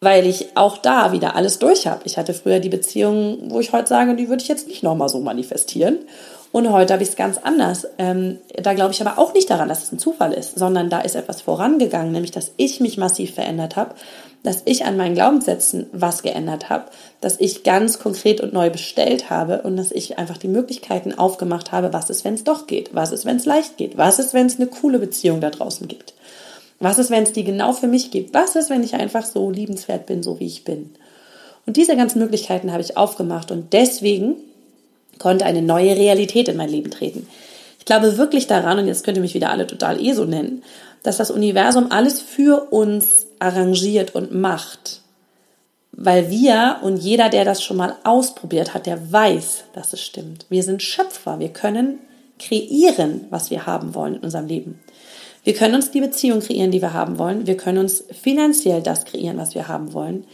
Weil 0.00 0.26
ich 0.26 0.56
auch 0.56 0.78
da 0.78 1.10
wieder 1.10 1.34
alles 1.34 1.58
durch 1.58 1.86
habe. 1.86 2.02
Ich 2.04 2.18
hatte 2.18 2.34
früher 2.34 2.60
die 2.60 2.68
Beziehung, 2.68 3.50
wo 3.50 3.58
ich 3.58 3.72
heute 3.72 3.88
sage, 3.88 4.14
die 4.14 4.28
würde 4.28 4.42
ich 4.42 4.48
jetzt 4.48 4.68
nicht 4.68 4.82
nochmal 4.82 5.08
so 5.08 5.18
manifestieren. 5.18 5.98
Und 6.56 6.72
heute 6.72 6.94
habe 6.94 7.02
ich 7.02 7.10
es 7.10 7.16
ganz 7.16 7.36
anders. 7.36 7.86
Ähm, 7.98 8.38
da 8.54 8.72
glaube 8.72 8.94
ich 8.94 9.02
aber 9.02 9.18
auch 9.18 9.34
nicht 9.34 9.50
daran, 9.50 9.68
dass 9.68 9.82
es 9.82 9.92
ein 9.92 9.98
Zufall 9.98 10.32
ist, 10.32 10.58
sondern 10.58 10.88
da 10.88 11.00
ist 11.02 11.14
etwas 11.14 11.42
vorangegangen, 11.42 12.12
nämlich 12.12 12.30
dass 12.30 12.52
ich 12.56 12.80
mich 12.80 12.96
massiv 12.96 13.34
verändert 13.34 13.76
habe 13.76 13.94
dass 14.42 14.62
ich 14.64 14.84
an 14.84 14.96
meinen 14.96 15.16
Glaubenssätzen 15.16 15.86
was 15.92 16.22
geändert 16.22 16.70
habe, 16.70 16.84
dass 17.20 17.40
ich 17.40 17.64
ganz 17.64 17.98
konkret 17.98 18.40
und 18.40 18.52
neu 18.52 18.70
bestellt 18.70 19.28
habe 19.28 19.62
und 19.62 19.76
dass 19.76 19.90
ich 19.90 20.18
einfach 20.18 20.36
die 20.36 20.46
Möglichkeiten 20.46 21.12
aufgemacht 21.12 21.72
habe, 21.72 21.92
was 21.92 22.10
ist, 22.10 22.24
wenn 22.24 22.34
es 22.34 22.44
doch 22.44 22.68
geht, 22.68 22.94
was 22.94 23.10
ist, 23.10 23.24
wenn 23.24 23.38
es 23.38 23.44
leicht 23.44 23.76
geht, 23.76 23.98
was 23.98 24.20
ist, 24.20 24.34
wenn 24.34 24.46
es 24.46 24.60
eine 24.60 24.68
coole 24.68 25.00
Beziehung 25.00 25.40
da 25.40 25.50
draußen 25.50 25.88
gibt, 25.88 26.14
was 26.78 27.00
ist, 27.00 27.10
wenn 27.10 27.24
es 27.24 27.32
die 27.32 27.42
genau 27.42 27.72
für 27.72 27.88
mich 27.88 28.12
gibt, 28.12 28.34
was 28.34 28.54
ist, 28.54 28.70
wenn 28.70 28.84
ich 28.84 28.94
einfach 28.94 29.26
so 29.26 29.50
liebenswert 29.50 30.06
bin, 30.06 30.22
so 30.22 30.38
wie 30.38 30.46
ich 30.46 30.62
bin. 30.62 30.94
Und 31.66 31.76
diese 31.76 31.96
ganzen 31.96 32.20
Möglichkeiten 32.20 32.70
habe 32.70 32.82
ich 32.82 32.96
aufgemacht 32.96 33.50
und 33.50 33.72
deswegen 33.72 34.36
konnte 35.18 35.44
eine 35.44 35.62
neue 35.62 35.96
Realität 35.96 36.48
in 36.48 36.56
mein 36.56 36.68
Leben 36.68 36.90
treten. 36.90 37.28
Ich 37.78 37.84
glaube 37.84 38.18
wirklich 38.18 38.46
daran, 38.46 38.78
und 38.78 38.86
jetzt 38.86 39.04
könnt 39.04 39.16
ihr 39.16 39.22
mich 39.22 39.34
wieder 39.34 39.50
alle 39.50 39.66
total 39.66 40.00
eh 40.00 40.12
so 40.12 40.24
nennen, 40.24 40.62
dass 41.02 41.18
das 41.18 41.30
Universum 41.30 41.86
alles 41.90 42.20
für 42.20 42.72
uns 42.72 43.26
arrangiert 43.38 44.14
und 44.14 44.34
macht. 44.34 45.02
Weil 45.92 46.30
wir 46.30 46.78
und 46.82 46.98
jeder, 46.98 47.28
der 47.28 47.44
das 47.44 47.62
schon 47.62 47.76
mal 47.76 47.96
ausprobiert 48.04 48.74
hat, 48.74 48.86
der 48.86 49.12
weiß, 49.12 49.64
dass 49.72 49.92
es 49.92 50.02
stimmt. 50.02 50.46
Wir 50.48 50.62
sind 50.62 50.82
Schöpfer. 50.82 51.38
Wir 51.38 51.48
können 51.48 52.00
kreieren, 52.38 53.26
was 53.30 53.50
wir 53.50 53.66
haben 53.66 53.94
wollen 53.94 54.16
in 54.16 54.20
unserem 54.20 54.46
Leben. 54.46 54.80
Wir 55.44 55.54
können 55.54 55.76
uns 55.76 55.92
die 55.92 56.00
Beziehung 56.00 56.40
kreieren, 56.40 56.72
die 56.72 56.82
wir 56.82 56.92
haben 56.92 57.18
wollen. 57.18 57.46
Wir 57.46 57.56
können 57.56 57.78
uns 57.78 58.04
finanziell 58.10 58.82
das 58.82 59.04
kreieren, 59.04 59.38
was 59.38 59.54
wir 59.54 59.68
haben 59.68 59.92
wollen. 59.92 60.24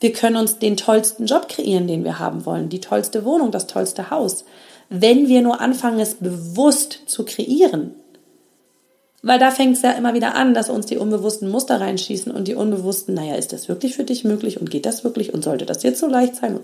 Wir 0.00 0.12
können 0.12 0.36
uns 0.36 0.58
den 0.58 0.76
tollsten 0.76 1.26
Job 1.26 1.48
kreieren, 1.48 1.86
den 1.86 2.04
wir 2.04 2.18
haben 2.18 2.44
wollen. 2.44 2.68
Die 2.68 2.80
tollste 2.80 3.24
Wohnung, 3.24 3.50
das 3.50 3.66
tollste 3.66 4.10
Haus. 4.10 4.44
Wenn 4.88 5.28
wir 5.28 5.42
nur 5.42 5.60
anfangen, 5.60 6.00
es 6.00 6.16
bewusst 6.16 7.00
zu 7.06 7.24
kreieren. 7.24 7.94
Weil 9.22 9.38
da 9.38 9.50
fängt 9.50 9.76
es 9.76 9.82
ja 9.82 9.92
immer 9.92 10.14
wieder 10.14 10.34
an, 10.34 10.54
dass 10.54 10.70
uns 10.70 10.86
die 10.86 10.98
unbewussten 10.98 11.48
Muster 11.48 11.80
reinschießen 11.80 12.30
und 12.30 12.46
die 12.46 12.54
unbewussten, 12.54 13.14
naja, 13.14 13.34
ist 13.34 13.52
das 13.52 13.68
wirklich 13.68 13.96
für 13.96 14.04
dich 14.04 14.22
möglich 14.22 14.60
und 14.60 14.70
geht 14.70 14.86
das 14.86 15.02
wirklich 15.02 15.34
und 15.34 15.42
sollte 15.42 15.66
das 15.66 15.82
jetzt 15.82 15.98
so 15.98 16.06
leicht 16.06 16.36
sein? 16.36 16.60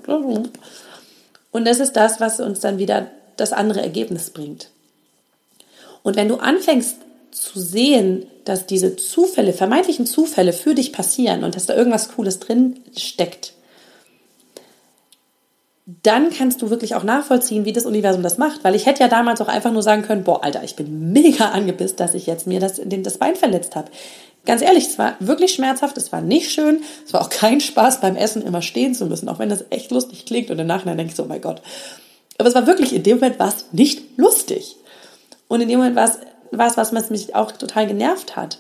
Und 1.51 1.67
das 1.67 1.81
ist 1.81 1.95
das, 1.97 2.21
was 2.21 2.39
uns 2.39 2.61
dann 2.61 2.79
wieder 2.79 3.09
das 3.37 3.53
andere 3.53 3.81
Ergebnis 3.81 4.31
bringt. 4.31 4.69
Und 6.03 6.17
wenn 6.17 6.29
du 6.29 6.37
anfängst 6.37 6.97
zu 7.33 7.59
sehen, 7.59 8.27
dass 8.45 8.67
diese 8.67 8.97
Zufälle, 8.97 9.53
vermeintlichen 9.53 10.07
Zufälle 10.07 10.53
für 10.53 10.75
dich 10.75 10.93
passieren 10.93 11.45
und 11.45 11.57
dass 11.57 11.67
da 11.67 11.75
irgendwas 11.75 12.11
Cooles 12.11 12.39
drin 12.39 12.81
steckt, 12.97 13.55
dann 16.03 16.31
kannst 16.31 16.63
du 16.63 16.71
wirklich 16.71 16.95
auch 16.95 17.03
nachvollziehen, 17.03 17.65
wie 17.65 17.73
das 17.73 17.87
Universum 17.87 18.23
das 18.23 18.39
macht. 18.39 18.63
Weil 18.63 18.75
ich 18.75 18.87
hätte 18.87 19.01
ja 19.01 19.09
damals 19.09 19.41
auch 19.41 19.49
einfach 19.49 19.73
nur 19.73 19.83
sagen 19.83 20.03
können, 20.03 20.25
boah, 20.25 20.45
Alter, 20.45 20.63
ich 20.63 20.77
bin 20.77 21.13
mega 21.13 21.51
angepisst, 21.51 21.99
dass 21.99 22.15
ich 22.15 22.27
jetzt 22.27 22.47
mir 22.47 22.61
das, 22.61 22.81
das 22.85 23.19
Bein 23.19 23.35
verletzt 23.35 23.75
habe. 23.75 23.91
Ganz 24.45 24.63
ehrlich, 24.63 24.89
es 24.89 24.99
war 24.99 25.17
wirklich 25.21 25.53
schmerzhaft, 25.55 25.97
es 25.97 26.13
war 26.13 26.21
nicht 26.21 26.51
schön, 26.51 26.83
es 27.07 27.13
war 27.13 27.21
auch 27.21 27.31
kein 27.31 27.61
Spaß 27.61 28.01
beim 28.01 28.17
Essen 28.17 28.43
immer 28.43 28.61
stehen 28.61 28.95
zu 28.95 29.07
müssen, 29.07 29.29
auch 29.29 29.39
wenn 29.39 29.49
das 29.49 29.65
echt 29.71 29.93
lustig 29.93 30.27
klingt 30.27 30.51
und 30.51 30.59
im 30.59 30.67
Nachhinein 30.67 30.99
ich 30.99 31.15
so, 31.15 31.23
oh 31.23 31.27
mein 31.27 31.41
Gott. 31.41 31.63
Aber 32.39 32.49
es 32.49 32.55
war 32.55 32.67
wirklich, 32.67 32.93
in 32.93 33.05
dem 33.05 33.19
Moment 33.19 33.39
war 33.39 33.49
es 33.49 33.67
nicht 33.73 34.19
lustig. 34.19 34.77
Und 35.47 35.61
in 35.61 35.69
dem 35.69 35.79
Moment 35.79 35.95
war 35.95 36.09
es 36.09 36.19
was, 36.59 36.77
was 36.77 37.11
mich 37.11 37.35
auch 37.35 37.53
total 37.53 37.87
genervt 37.87 38.37
hat. 38.37 38.59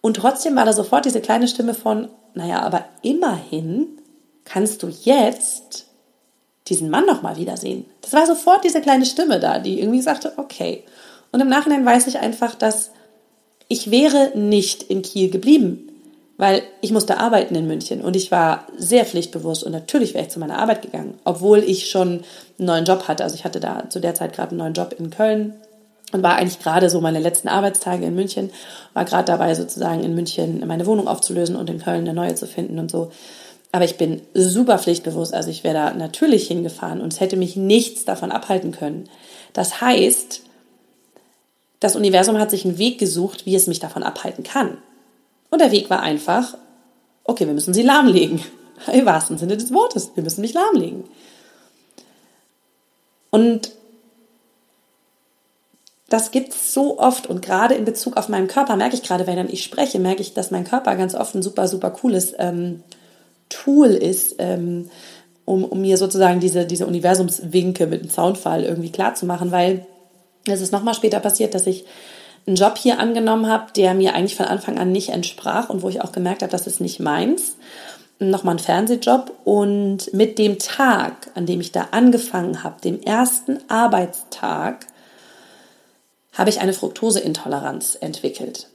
Und 0.00 0.16
trotzdem 0.16 0.56
war 0.56 0.64
da 0.64 0.72
sofort 0.72 1.04
diese 1.04 1.20
kleine 1.20 1.48
Stimme 1.48 1.74
von, 1.74 2.08
naja, 2.34 2.60
aber 2.60 2.84
immerhin 3.02 3.86
kannst 4.44 4.82
du 4.82 4.88
jetzt 4.88 5.86
diesen 6.68 6.90
Mann 6.90 7.06
noch 7.06 7.22
mal 7.22 7.36
wiedersehen. 7.36 7.84
Das 8.02 8.12
war 8.12 8.26
sofort 8.26 8.64
diese 8.64 8.80
kleine 8.80 9.06
Stimme 9.06 9.40
da, 9.40 9.58
die 9.58 9.80
irgendwie 9.80 10.02
sagte, 10.02 10.32
okay. 10.36 10.84
Und 11.32 11.40
im 11.40 11.48
Nachhinein 11.48 11.84
weiß 11.84 12.06
ich 12.06 12.18
einfach, 12.18 12.54
dass 12.54 12.90
ich 13.68 13.90
wäre 13.90 14.32
nicht 14.34 14.82
in 14.84 15.02
Kiel 15.02 15.30
geblieben, 15.30 15.90
weil 16.38 16.62
ich 16.80 16.92
musste 16.92 17.18
arbeiten 17.18 17.54
in 17.54 17.66
München 17.66 18.00
und 18.00 18.16
ich 18.16 18.30
war 18.30 18.66
sehr 18.76 19.04
pflichtbewusst 19.04 19.64
und 19.64 19.72
natürlich 19.72 20.14
wäre 20.14 20.24
ich 20.24 20.30
zu 20.30 20.38
meiner 20.38 20.58
Arbeit 20.58 20.82
gegangen, 20.82 21.18
obwohl 21.24 21.58
ich 21.58 21.90
schon 21.90 22.08
einen 22.58 22.66
neuen 22.66 22.84
Job 22.84 23.08
hatte. 23.08 23.24
Also 23.24 23.34
ich 23.34 23.44
hatte 23.44 23.60
da 23.60 23.90
zu 23.90 24.00
der 24.00 24.14
Zeit 24.14 24.32
gerade 24.34 24.50
einen 24.50 24.58
neuen 24.58 24.74
Job 24.74 24.94
in 24.98 25.10
Köln 25.10 25.54
und 26.12 26.22
war 26.22 26.36
eigentlich 26.36 26.60
gerade 26.60 26.90
so 26.90 27.00
meine 27.00 27.20
letzten 27.20 27.48
Arbeitstage 27.48 28.06
in 28.06 28.14
München, 28.14 28.50
war 28.94 29.04
gerade 29.04 29.24
dabei 29.24 29.54
sozusagen 29.54 30.02
in 30.02 30.14
München 30.14 30.66
meine 30.66 30.86
Wohnung 30.86 31.08
aufzulösen 31.08 31.56
und 31.56 31.68
in 31.68 31.80
Köln 31.80 32.00
eine 32.00 32.14
neue 32.14 32.34
zu 32.34 32.46
finden 32.46 32.78
und 32.78 32.90
so. 32.90 33.10
Aber 33.70 33.84
ich 33.84 33.98
bin 33.98 34.22
super 34.32 34.78
pflichtbewusst, 34.78 35.34
also 35.34 35.50
ich 35.50 35.62
wäre 35.62 35.74
da 35.74 35.92
natürlich 35.92 36.48
hingefahren 36.48 37.00
und 37.00 37.12
es 37.12 37.20
hätte 37.20 37.36
mich 37.36 37.56
nichts 37.56 38.04
davon 38.04 38.32
abhalten 38.32 38.72
können. 38.72 39.08
Das 39.52 39.80
heißt, 39.80 40.42
das 41.80 41.94
Universum 41.94 42.38
hat 42.38 42.50
sich 42.50 42.64
einen 42.64 42.78
Weg 42.78 42.98
gesucht, 42.98 43.44
wie 43.44 43.54
es 43.54 43.66
mich 43.66 43.78
davon 43.78 44.02
abhalten 44.02 44.42
kann. 44.42 44.78
Und 45.50 45.60
der 45.60 45.70
Weg 45.70 45.90
war 45.90 46.00
einfach, 46.00 46.56
okay, 47.24 47.46
wir 47.46 47.54
müssen 47.54 47.74
sie 47.74 47.82
lahmlegen. 47.82 48.42
Im 48.92 49.06
wahrsten 49.06 49.38
Sinne 49.38 49.56
des 49.56 49.72
Wortes, 49.72 50.12
wir 50.14 50.22
müssen 50.22 50.40
mich 50.40 50.54
lahmlegen. 50.54 51.04
Und 53.30 53.72
das 56.08 56.30
gibt's 56.30 56.72
so 56.72 56.98
oft 56.98 57.26
und 57.26 57.42
gerade 57.42 57.74
in 57.74 57.84
Bezug 57.84 58.16
auf 58.16 58.28
meinen 58.28 58.48
Körper 58.48 58.76
merke 58.76 58.94
ich 58.94 59.02
gerade, 59.02 59.26
wenn 59.26 59.48
ich 59.48 59.62
spreche, 59.62 59.98
merke 59.98 60.22
ich, 60.22 60.32
dass 60.32 60.50
mein 60.50 60.64
Körper 60.64 60.96
ganz 60.96 61.14
oft 61.14 61.34
ein 61.34 61.42
super, 61.42 61.68
super 61.68 61.90
cooles 61.90 62.34
ähm, 62.38 62.82
Tool 63.50 63.88
ist, 63.88 64.36
ähm, 64.38 64.90
um, 65.44 65.64
um 65.64 65.80
mir 65.80 65.96
sozusagen 65.98 66.40
diese, 66.40 66.66
diese 66.66 66.86
Universumswinke 66.86 67.86
mit 67.86 68.02
dem 68.02 68.10
Soundfall 68.10 68.64
irgendwie 68.64 68.92
klar 68.92 69.14
zu 69.14 69.26
machen, 69.26 69.50
weil 69.52 69.86
es 70.46 70.60
ist 70.62 70.72
nochmal 70.72 70.94
später 70.94 71.20
passiert, 71.20 71.54
dass 71.54 71.66
ich 71.66 71.84
einen 72.46 72.56
Job 72.56 72.78
hier 72.78 72.98
angenommen 72.98 73.46
habe, 73.46 73.72
der 73.76 73.92
mir 73.92 74.14
eigentlich 74.14 74.36
von 74.36 74.46
Anfang 74.46 74.78
an 74.78 74.92
nicht 74.92 75.10
entsprach 75.10 75.68
und 75.68 75.82
wo 75.82 75.90
ich 75.90 76.00
auch 76.00 76.12
gemerkt 76.12 76.42
habe, 76.42 76.52
das 76.52 76.66
ist 76.66 76.80
nicht 76.80 77.00
meins. 77.00 77.56
Nochmal 78.18 78.56
ein 78.56 78.60
Fernsehjob 78.60 79.32
und 79.44 80.12
mit 80.12 80.38
dem 80.38 80.58
Tag, 80.58 81.30
an 81.34 81.44
dem 81.44 81.60
ich 81.60 81.72
da 81.72 81.88
angefangen 81.90 82.64
habe, 82.64 82.80
dem 82.80 83.00
ersten 83.02 83.58
Arbeitstag, 83.68 84.86
habe 86.38 86.50
ich 86.50 86.60
eine 86.60 86.72
Fructoseintoleranz 86.72 87.98
entwickelt. 88.00 88.68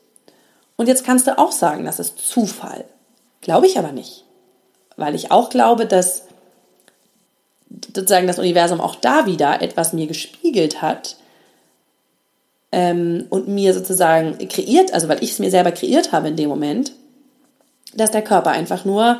Und 0.75 0.87
jetzt 0.87 1.05
kannst 1.05 1.27
du 1.27 1.37
auch 1.39 1.53
sagen, 1.53 1.85
das 1.85 1.99
ist 1.99 2.19
Zufall. 2.19 2.83
Glaube 3.41 3.67
ich 3.67 3.79
aber 3.79 3.93
nicht. 3.93 4.25
Weil 4.97 5.15
ich 5.15 5.31
auch 5.31 5.49
glaube, 5.49 5.85
dass 5.85 6.23
sozusagen 7.95 8.27
das 8.27 8.37
Universum 8.37 8.81
auch 8.81 8.95
da 8.95 9.25
wieder 9.25 9.61
etwas 9.61 9.93
mir 9.93 10.07
gespiegelt 10.07 10.81
hat 10.81 11.15
ähm, 12.71 13.25
und 13.29 13.47
mir 13.47 13.73
sozusagen 13.73 14.37
kreiert, 14.49 14.93
also 14.93 15.07
weil 15.07 15.23
ich 15.23 15.31
es 15.31 15.39
mir 15.39 15.49
selber 15.49 15.71
kreiert 15.71 16.11
habe 16.11 16.27
in 16.27 16.35
dem 16.35 16.49
Moment, 16.49 16.91
dass 17.95 18.11
der 18.11 18.21
Körper 18.21 18.51
einfach 18.51 18.85
nur 18.85 19.19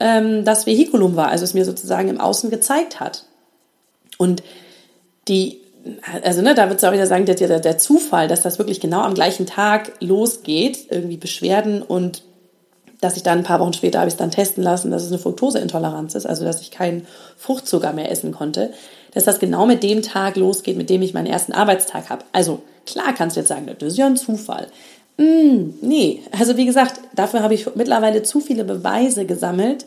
ähm, 0.00 0.44
das 0.44 0.66
Vehikulum 0.66 1.16
war, 1.16 1.28
also 1.28 1.44
es 1.44 1.54
mir 1.54 1.64
sozusagen 1.64 2.08
im 2.08 2.20
Außen 2.20 2.50
gezeigt 2.50 3.00
hat. 3.00 3.24
Und 4.18 4.42
die 5.28 5.63
also 6.22 6.42
ne, 6.42 6.54
da 6.54 6.68
wird 6.68 6.78
es 6.78 6.84
auch 6.84 6.92
wieder 6.92 7.06
sagen, 7.06 7.26
der, 7.26 7.34
der, 7.34 7.60
der 7.60 7.78
Zufall, 7.78 8.28
dass 8.28 8.42
das 8.42 8.58
wirklich 8.58 8.80
genau 8.80 9.00
am 9.00 9.14
gleichen 9.14 9.46
Tag 9.46 9.92
losgeht, 10.00 10.86
irgendwie 10.90 11.16
Beschwerden 11.16 11.82
und 11.82 12.22
dass 13.00 13.16
ich 13.16 13.22
dann 13.22 13.38
ein 13.38 13.44
paar 13.44 13.60
Wochen 13.60 13.74
später 13.74 13.98
habe 13.98 14.08
ich 14.08 14.14
es 14.14 14.18
dann 14.18 14.30
testen 14.30 14.64
lassen, 14.64 14.90
dass 14.90 15.02
es 15.02 15.08
eine 15.08 15.18
Fructoseintoleranz 15.18 16.14
ist, 16.14 16.24
also 16.24 16.44
dass 16.44 16.62
ich 16.62 16.70
keinen 16.70 17.06
Fruchtzucker 17.36 17.92
mehr 17.92 18.10
essen 18.10 18.32
konnte, 18.32 18.72
dass 19.12 19.24
das 19.24 19.38
genau 19.38 19.66
mit 19.66 19.82
dem 19.82 20.00
Tag 20.00 20.36
losgeht, 20.36 20.76
mit 20.76 20.88
dem 20.88 21.02
ich 21.02 21.12
meinen 21.12 21.26
ersten 21.26 21.52
Arbeitstag 21.52 22.08
habe. 22.08 22.24
Also 22.32 22.62
klar 22.86 23.12
kannst 23.14 23.36
du 23.36 23.40
jetzt 23.40 23.48
sagen, 23.48 23.68
das 23.78 23.92
ist 23.92 23.98
ja 23.98 24.06
ein 24.06 24.16
Zufall. 24.16 24.68
Mm, 25.18 25.74
nee, 25.82 26.22
also 26.36 26.56
wie 26.56 26.64
gesagt, 26.64 27.00
dafür 27.14 27.42
habe 27.42 27.54
ich 27.54 27.66
mittlerweile 27.74 28.22
zu 28.22 28.40
viele 28.40 28.64
Beweise 28.64 29.26
gesammelt, 29.26 29.84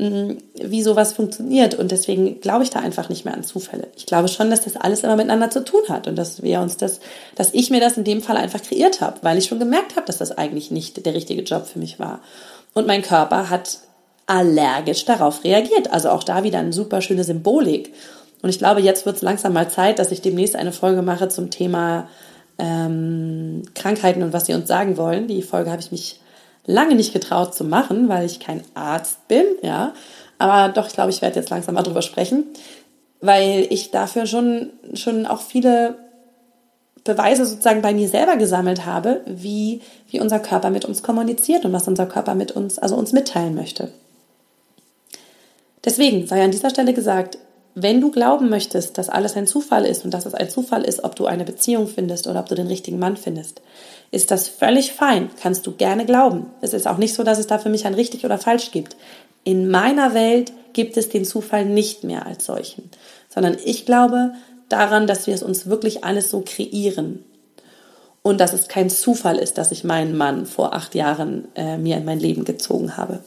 wie 0.00 0.82
sowas 0.82 1.12
funktioniert. 1.12 1.74
Und 1.74 1.90
deswegen 1.90 2.40
glaube 2.40 2.64
ich 2.64 2.70
da 2.70 2.80
einfach 2.80 3.08
nicht 3.08 3.24
mehr 3.24 3.34
an 3.34 3.44
Zufälle. 3.44 3.88
Ich 3.96 4.06
glaube 4.06 4.28
schon, 4.28 4.50
dass 4.50 4.62
das 4.62 4.76
alles 4.76 5.02
immer 5.02 5.16
miteinander 5.16 5.50
zu 5.50 5.64
tun 5.64 5.82
hat 5.88 6.08
und 6.08 6.16
dass 6.16 6.42
wir 6.42 6.60
uns 6.60 6.76
das, 6.76 7.00
dass 7.34 7.52
ich 7.52 7.70
mir 7.70 7.80
das 7.80 7.98
in 7.98 8.04
dem 8.04 8.22
Fall 8.22 8.36
einfach 8.36 8.62
kreiert 8.62 9.00
habe, 9.00 9.18
weil 9.22 9.36
ich 9.36 9.46
schon 9.46 9.58
gemerkt 9.58 9.96
habe, 9.96 10.06
dass 10.06 10.18
das 10.18 10.36
eigentlich 10.36 10.70
nicht 10.70 11.04
der 11.04 11.14
richtige 11.14 11.42
Job 11.42 11.66
für 11.66 11.78
mich 11.78 11.98
war. 11.98 12.20
Und 12.72 12.86
mein 12.86 13.02
Körper 13.02 13.50
hat 13.50 13.78
allergisch 14.26 15.04
darauf 15.04 15.44
reagiert. 15.44 15.92
Also 15.92 16.10
auch 16.10 16.24
da 16.24 16.44
wieder 16.44 16.60
eine 16.60 16.72
super 16.72 17.02
schöne 17.02 17.24
Symbolik. 17.24 17.92
Und 18.42 18.48
ich 18.48 18.58
glaube, 18.58 18.80
jetzt 18.80 19.04
wird 19.04 19.16
es 19.16 19.22
langsam 19.22 19.52
mal 19.52 19.68
Zeit, 19.68 19.98
dass 19.98 20.12
ich 20.12 20.22
demnächst 20.22 20.56
eine 20.56 20.72
Folge 20.72 21.02
mache 21.02 21.28
zum 21.28 21.50
Thema 21.50 22.08
ähm, 22.58 23.64
Krankheiten 23.74 24.22
und 24.22 24.32
was 24.32 24.46
sie 24.46 24.54
uns 24.54 24.68
sagen 24.68 24.96
wollen. 24.96 25.26
Die 25.26 25.42
Folge 25.42 25.70
habe 25.70 25.82
ich 25.82 25.92
mich 25.92 26.20
lange 26.66 26.94
nicht 26.94 27.12
getraut 27.12 27.54
zu 27.54 27.64
machen, 27.64 28.08
weil 28.08 28.26
ich 28.26 28.40
kein 28.40 28.62
Arzt 28.74 29.26
bin, 29.28 29.44
ja. 29.62 29.92
Aber 30.38 30.72
doch, 30.72 30.86
ich 30.86 30.94
glaube, 30.94 31.10
ich 31.10 31.22
werde 31.22 31.38
jetzt 31.38 31.50
langsam 31.50 31.74
mal 31.74 31.82
drüber 31.82 32.02
sprechen, 32.02 32.44
weil 33.20 33.66
ich 33.70 33.90
dafür 33.90 34.26
schon, 34.26 34.70
schon 34.94 35.26
auch 35.26 35.40
viele 35.40 35.96
Beweise 37.04 37.46
sozusagen 37.46 37.82
bei 37.82 37.92
mir 37.92 38.08
selber 38.08 38.36
gesammelt 38.36 38.86
habe, 38.86 39.20
wie, 39.26 39.80
wie 40.08 40.20
unser 40.20 40.38
Körper 40.38 40.70
mit 40.70 40.84
uns 40.84 41.02
kommuniziert 41.02 41.64
und 41.64 41.72
was 41.72 41.88
unser 41.88 42.06
Körper 42.06 42.34
mit 42.34 42.52
uns, 42.52 42.78
also 42.78 42.94
uns 42.96 43.12
mitteilen 43.12 43.54
möchte. 43.54 43.90
Deswegen 45.84 46.26
sei 46.26 46.44
an 46.44 46.50
dieser 46.50 46.70
Stelle 46.70 46.92
gesagt, 46.92 47.38
wenn 47.74 48.00
du 48.00 48.10
glauben 48.10 48.48
möchtest, 48.48 48.98
dass 48.98 49.08
alles 49.08 49.36
ein 49.36 49.46
Zufall 49.46 49.86
ist 49.86 50.04
und 50.04 50.12
dass 50.12 50.26
es 50.26 50.34
ein 50.34 50.50
Zufall 50.50 50.84
ist, 50.84 51.04
ob 51.04 51.16
du 51.16 51.26
eine 51.26 51.44
Beziehung 51.44 51.86
findest 51.86 52.26
oder 52.26 52.40
ob 52.40 52.46
du 52.46 52.54
den 52.54 52.66
richtigen 52.66 52.98
Mann 52.98 53.16
findest, 53.16 53.62
ist 54.10 54.30
das 54.30 54.48
völlig 54.48 54.92
fein, 54.92 55.30
kannst 55.40 55.66
du 55.66 55.72
gerne 55.72 56.04
glauben. 56.04 56.46
Es 56.60 56.72
ist 56.72 56.88
auch 56.88 56.98
nicht 56.98 57.14
so, 57.14 57.22
dass 57.22 57.38
es 57.38 57.46
da 57.46 57.58
für 57.58 57.68
mich 57.68 57.86
ein 57.86 57.94
richtig 57.94 58.24
oder 58.24 58.38
falsch 58.38 58.72
gibt. 58.72 58.96
In 59.44 59.70
meiner 59.70 60.14
Welt 60.14 60.52
gibt 60.72 60.96
es 60.96 61.08
den 61.08 61.24
Zufall 61.24 61.64
nicht 61.64 62.04
mehr 62.04 62.26
als 62.26 62.44
solchen, 62.44 62.90
sondern 63.28 63.56
ich 63.64 63.86
glaube 63.86 64.32
daran, 64.68 65.06
dass 65.06 65.26
wir 65.26 65.34
es 65.34 65.42
uns 65.42 65.66
wirklich 65.66 66.04
alles 66.04 66.30
so 66.30 66.42
kreieren 66.44 67.24
und 68.22 68.38
dass 68.38 68.52
es 68.52 68.68
kein 68.68 68.90
Zufall 68.90 69.38
ist, 69.38 69.58
dass 69.58 69.72
ich 69.72 69.84
meinen 69.84 70.16
Mann 70.16 70.46
vor 70.46 70.74
acht 70.74 70.94
Jahren 70.94 71.48
äh, 71.54 71.78
mir 71.78 71.96
in 71.96 72.04
mein 72.04 72.20
Leben 72.20 72.44
gezogen 72.44 72.96
habe 72.96 73.20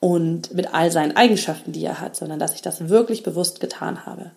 und 0.00 0.54
mit 0.54 0.72
all 0.72 0.90
seinen 0.90 1.16
Eigenschaften, 1.16 1.72
die 1.72 1.84
er 1.84 2.00
hat, 2.00 2.16
sondern 2.16 2.38
dass 2.38 2.54
ich 2.54 2.62
das 2.62 2.88
wirklich 2.88 3.22
bewusst 3.22 3.60
getan 3.60 4.06
habe. 4.06 4.30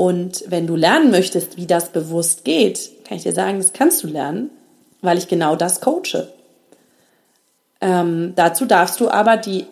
Und 0.00 0.44
wenn 0.46 0.66
du 0.66 0.76
lernen 0.76 1.10
möchtest, 1.10 1.58
wie 1.58 1.66
das 1.66 1.90
bewusst 1.90 2.46
geht, 2.46 2.90
kann 3.04 3.18
ich 3.18 3.24
dir 3.24 3.34
sagen, 3.34 3.58
das 3.58 3.74
kannst 3.74 4.02
du 4.02 4.06
lernen, 4.06 4.48
weil 5.02 5.18
ich 5.18 5.28
genau 5.28 5.56
das 5.56 5.82
coache. 5.82 6.26
Ähm, 7.82 8.32
dazu 8.34 8.64
darfst 8.64 8.98
du 9.00 9.10
aber 9.10 9.36
die 9.36 9.66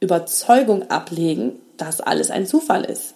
Überzeugung 0.00 0.90
ablegen, 0.90 1.52
dass 1.76 2.00
alles 2.00 2.32
ein 2.32 2.44
Zufall 2.44 2.84
ist. 2.86 3.14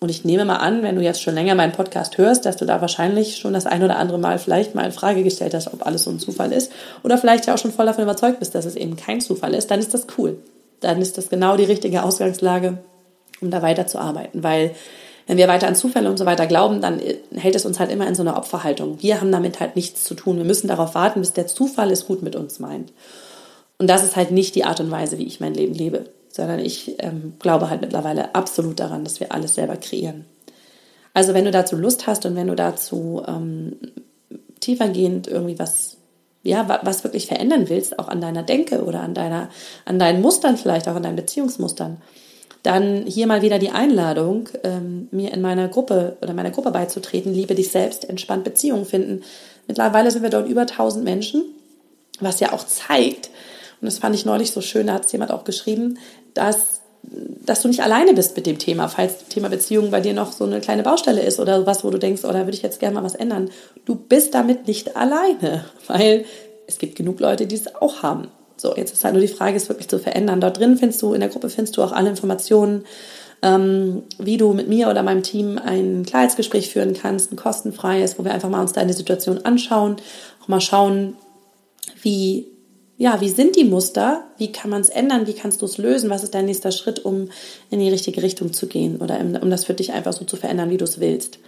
Und 0.00 0.08
ich 0.08 0.24
nehme 0.24 0.44
mal 0.44 0.56
an, 0.56 0.82
wenn 0.82 0.96
du 0.96 1.02
jetzt 1.02 1.22
schon 1.22 1.34
länger 1.34 1.54
meinen 1.54 1.70
Podcast 1.70 2.18
hörst, 2.18 2.44
dass 2.44 2.56
du 2.56 2.64
da 2.64 2.80
wahrscheinlich 2.80 3.36
schon 3.36 3.52
das 3.52 3.66
ein 3.66 3.84
oder 3.84 3.96
andere 3.96 4.18
Mal 4.18 4.40
vielleicht 4.40 4.74
mal 4.74 4.86
in 4.86 4.90
Frage 4.90 5.22
gestellt 5.22 5.54
hast, 5.54 5.72
ob 5.72 5.86
alles 5.86 6.02
so 6.02 6.10
ein 6.10 6.18
Zufall 6.18 6.50
ist. 6.50 6.72
Oder 7.04 7.16
vielleicht 7.16 7.46
ja 7.46 7.54
auch 7.54 7.58
schon 7.58 7.70
voll 7.72 7.86
davon 7.86 8.02
überzeugt 8.02 8.40
bist, 8.40 8.56
dass 8.56 8.64
es 8.64 8.74
eben 8.74 8.96
kein 8.96 9.20
Zufall 9.20 9.54
ist. 9.54 9.70
Dann 9.70 9.78
ist 9.78 9.94
das 9.94 10.08
cool. 10.18 10.36
Dann 10.80 11.00
ist 11.00 11.16
das 11.16 11.28
genau 11.28 11.56
die 11.56 11.62
richtige 11.62 12.02
Ausgangslage, 12.02 12.78
um 13.42 13.50
da 13.50 13.62
weiterzuarbeiten. 13.62 14.42
Weil 14.42 14.74
wenn 15.26 15.36
wir 15.36 15.48
weiter 15.48 15.68
an 15.68 15.74
Zufälle 15.74 16.08
und 16.08 16.18
so 16.18 16.26
weiter 16.26 16.46
glauben, 16.46 16.80
dann 16.80 17.00
hält 17.34 17.54
es 17.54 17.64
uns 17.64 17.78
halt 17.78 17.90
immer 17.90 18.06
in 18.06 18.14
so 18.14 18.22
einer 18.22 18.36
Opferhaltung. 18.36 19.02
Wir 19.02 19.20
haben 19.20 19.32
damit 19.32 19.60
halt 19.60 19.76
nichts 19.76 20.04
zu 20.04 20.14
tun. 20.14 20.36
Wir 20.36 20.44
müssen 20.44 20.68
darauf 20.68 20.94
warten, 20.94 21.20
bis 21.20 21.32
der 21.32 21.46
Zufall 21.46 21.90
es 21.90 22.06
gut 22.06 22.22
mit 22.22 22.36
uns 22.36 22.58
meint. 22.58 22.92
Und 23.78 23.88
das 23.88 24.04
ist 24.04 24.16
halt 24.16 24.30
nicht 24.30 24.54
die 24.54 24.64
Art 24.64 24.80
und 24.80 24.90
Weise, 24.90 25.18
wie 25.18 25.26
ich 25.26 25.40
mein 25.40 25.54
Leben 25.54 25.74
lebe 25.74 26.06
sondern 26.32 26.60
ich 26.60 26.96
ähm, 26.98 27.34
glaube 27.38 27.70
halt 27.70 27.82
mittlerweile 27.82 28.34
absolut 28.34 28.80
daran, 28.80 29.04
dass 29.04 29.20
wir 29.20 29.32
alles 29.32 29.54
selber 29.54 29.76
kreieren. 29.76 30.24
Also 31.14 31.34
wenn 31.34 31.44
du 31.44 31.50
dazu 31.50 31.76
Lust 31.76 32.06
hast 32.06 32.24
und 32.24 32.34
wenn 32.34 32.46
du 32.46 32.54
dazu 32.54 33.22
ähm, 33.26 33.76
tiefergehend 34.60 35.28
irgendwie 35.28 35.58
was, 35.58 35.98
ja, 36.42 36.80
was 36.82 37.04
wirklich 37.04 37.26
verändern 37.26 37.68
willst, 37.68 37.98
auch 37.98 38.08
an 38.08 38.22
deiner 38.22 38.42
Denke 38.42 38.84
oder 38.84 39.00
an 39.00 39.12
deiner, 39.12 39.50
an 39.84 39.98
deinen 39.98 40.22
Mustern 40.22 40.56
vielleicht, 40.56 40.88
auch 40.88 40.96
an 40.96 41.02
deinen 41.02 41.16
Beziehungsmustern, 41.16 41.98
dann 42.62 43.06
hier 43.06 43.26
mal 43.26 43.42
wieder 43.42 43.58
die 43.58 43.70
Einladung, 43.70 44.48
ähm, 44.62 45.08
mir 45.10 45.32
in 45.32 45.40
meiner 45.40 45.68
Gruppe 45.68 46.16
oder 46.20 46.32
meiner 46.32 46.50
Gruppe 46.50 46.70
beizutreten, 46.70 47.34
liebe 47.34 47.54
dich 47.54 47.70
selbst, 47.70 48.08
entspannt 48.08 48.44
Beziehungen 48.44 48.84
finden. 48.84 49.22
Mittlerweile 49.66 50.10
sind 50.10 50.22
wir 50.22 50.30
dort 50.30 50.48
über 50.48 50.62
1000 50.62 51.04
Menschen, 51.04 51.42
was 52.20 52.40
ja 52.40 52.52
auch 52.52 52.64
zeigt, 52.64 53.30
und 53.82 53.86
das 53.86 53.98
fand 53.98 54.14
ich 54.14 54.24
neulich 54.24 54.52
so 54.52 54.60
schön, 54.60 54.86
da 54.86 54.94
hat 54.94 55.06
es 55.06 55.12
jemand 55.12 55.32
auch 55.32 55.42
geschrieben, 55.42 55.98
dass, 56.34 56.82
dass 57.02 57.62
du 57.62 57.68
nicht 57.68 57.82
alleine 57.82 58.14
bist 58.14 58.36
mit 58.36 58.46
dem 58.46 58.60
Thema, 58.60 58.86
falls 58.86 59.26
Thema 59.28 59.48
Beziehung 59.48 59.90
bei 59.90 60.00
dir 60.00 60.14
noch 60.14 60.30
so 60.30 60.44
eine 60.44 60.60
kleine 60.60 60.84
Baustelle 60.84 61.20
ist 61.20 61.40
oder 61.40 61.66
was, 61.66 61.82
wo 61.82 61.90
du 61.90 61.98
denkst, 61.98 62.22
oh, 62.24 62.28
da 62.28 62.40
würde 62.40 62.52
ich 62.52 62.62
jetzt 62.62 62.78
gerne 62.78 62.94
mal 62.94 63.02
was 63.02 63.16
ändern. 63.16 63.50
Du 63.84 63.96
bist 63.96 64.34
damit 64.34 64.68
nicht 64.68 64.96
alleine, 64.96 65.64
weil 65.88 66.24
es 66.68 66.78
gibt 66.78 66.94
genug 66.94 67.18
Leute, 67.18 67.48
die 67.48 67.56
es 67.56 67.74
auch 67.74 68.04
haben. 68.04 68.28
So, 68.62 68.76
jetzt 68.76 68.92
ist 68.92 69.02
halt 69.02 69.14
nur 69.14 69.20
die 69.20 69.28
Frage, 69.28 69.56
es 69.56 69.68
wirklich 69.68 69.88
zu 69.88 69.98
verändern. 69.98 70.40
Dort 70.40 70.58
drin 70.58 70.76
findest 70.76 71.02
du, 71.02 71.14
in 71.14 71.20
der 71.20 71.28
Gruppe 71.28 71.50
findest 71.50 71.76
du 71.76 71.82
auch 71.82 71.90
alle 71.90 72.08
Informationen, 72.08 72.84
ähm, 73.42 74.04
wie 74.20 74.36
du 74.36 74.52
mit 74.52 74.68
mir 74.68 74.88
oder 74.88 75.02
meinem 75.02 75.24
Team 75.24 75.58
ein 75.58 76.06
Klarheitsgespräch 76.06 76.70
führen 76.70 76.94
kannst, 76.94 77.32
ein 77.32 77.36
kostenfreies, 77.36 78.20
wo 78.20 78.24
wir 78.24 78.32
einfach 78.32 78.48
mal 78.48 78.60
uns 78.60 78.72
deine 78.72 78.92
Situation 78.92 79.38
anschauen, 79.44 79.96
auch 80.40 80.46
mal 80.46 80.60
schauen, 80.60 81.14
wie 82.02 82.46
ja, 82.98 83.20
wie 83.20 83.30
sind 83.30 83.56
die 83.56 83.64
Muster? 83.64 84.22
Wie 84.38 84.52
kann 84.52 84.70
man 84.70 84.80
es 84.80 84.88
ändern? 84.88 85.26
Wie 85.26 85.32
kannst 85.32 85.60
du 85.60 85.66
es 85.66 85.76
lösen? 85.76 86.08
Was 86.08 86.22
ist 86.22 86.34
dein 86.34 86.44
nächster 86.44 86.70
Schritt, 86.70 87.04
um 87.04 87.30
in 87.68 87.80
die 87.80 87.90
richtige 87.90 88.22
Richtung 88.22 88.52
zu 88.52 88.68
gehen 88.68 88.98
oder 88.98 89.18
um 89.18 89.50
das 89.50 89.64
für 89.64 89.74
dich 89.74 89.92
einfach 89.92 90.12
so 90.12 90.24
zu 90.24 90.36
verändern, 90.36 90.70
wie 90.70 90.76
du 90.76 90.84
es 90.84 91.00
willst? 91.00 91.40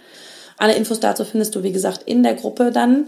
Alle 0.57 0.75
Infos 0.75 0.99
dazu 0.99 1.23
findest 1.23 1.55
du, 1.55 1.63
wie 1.63 1.71
gesagt, 1.71 2.03
in 2.03 2.23
der 2.23 2.33
Gruppe 2.33 2.71
dann 2.73 3.05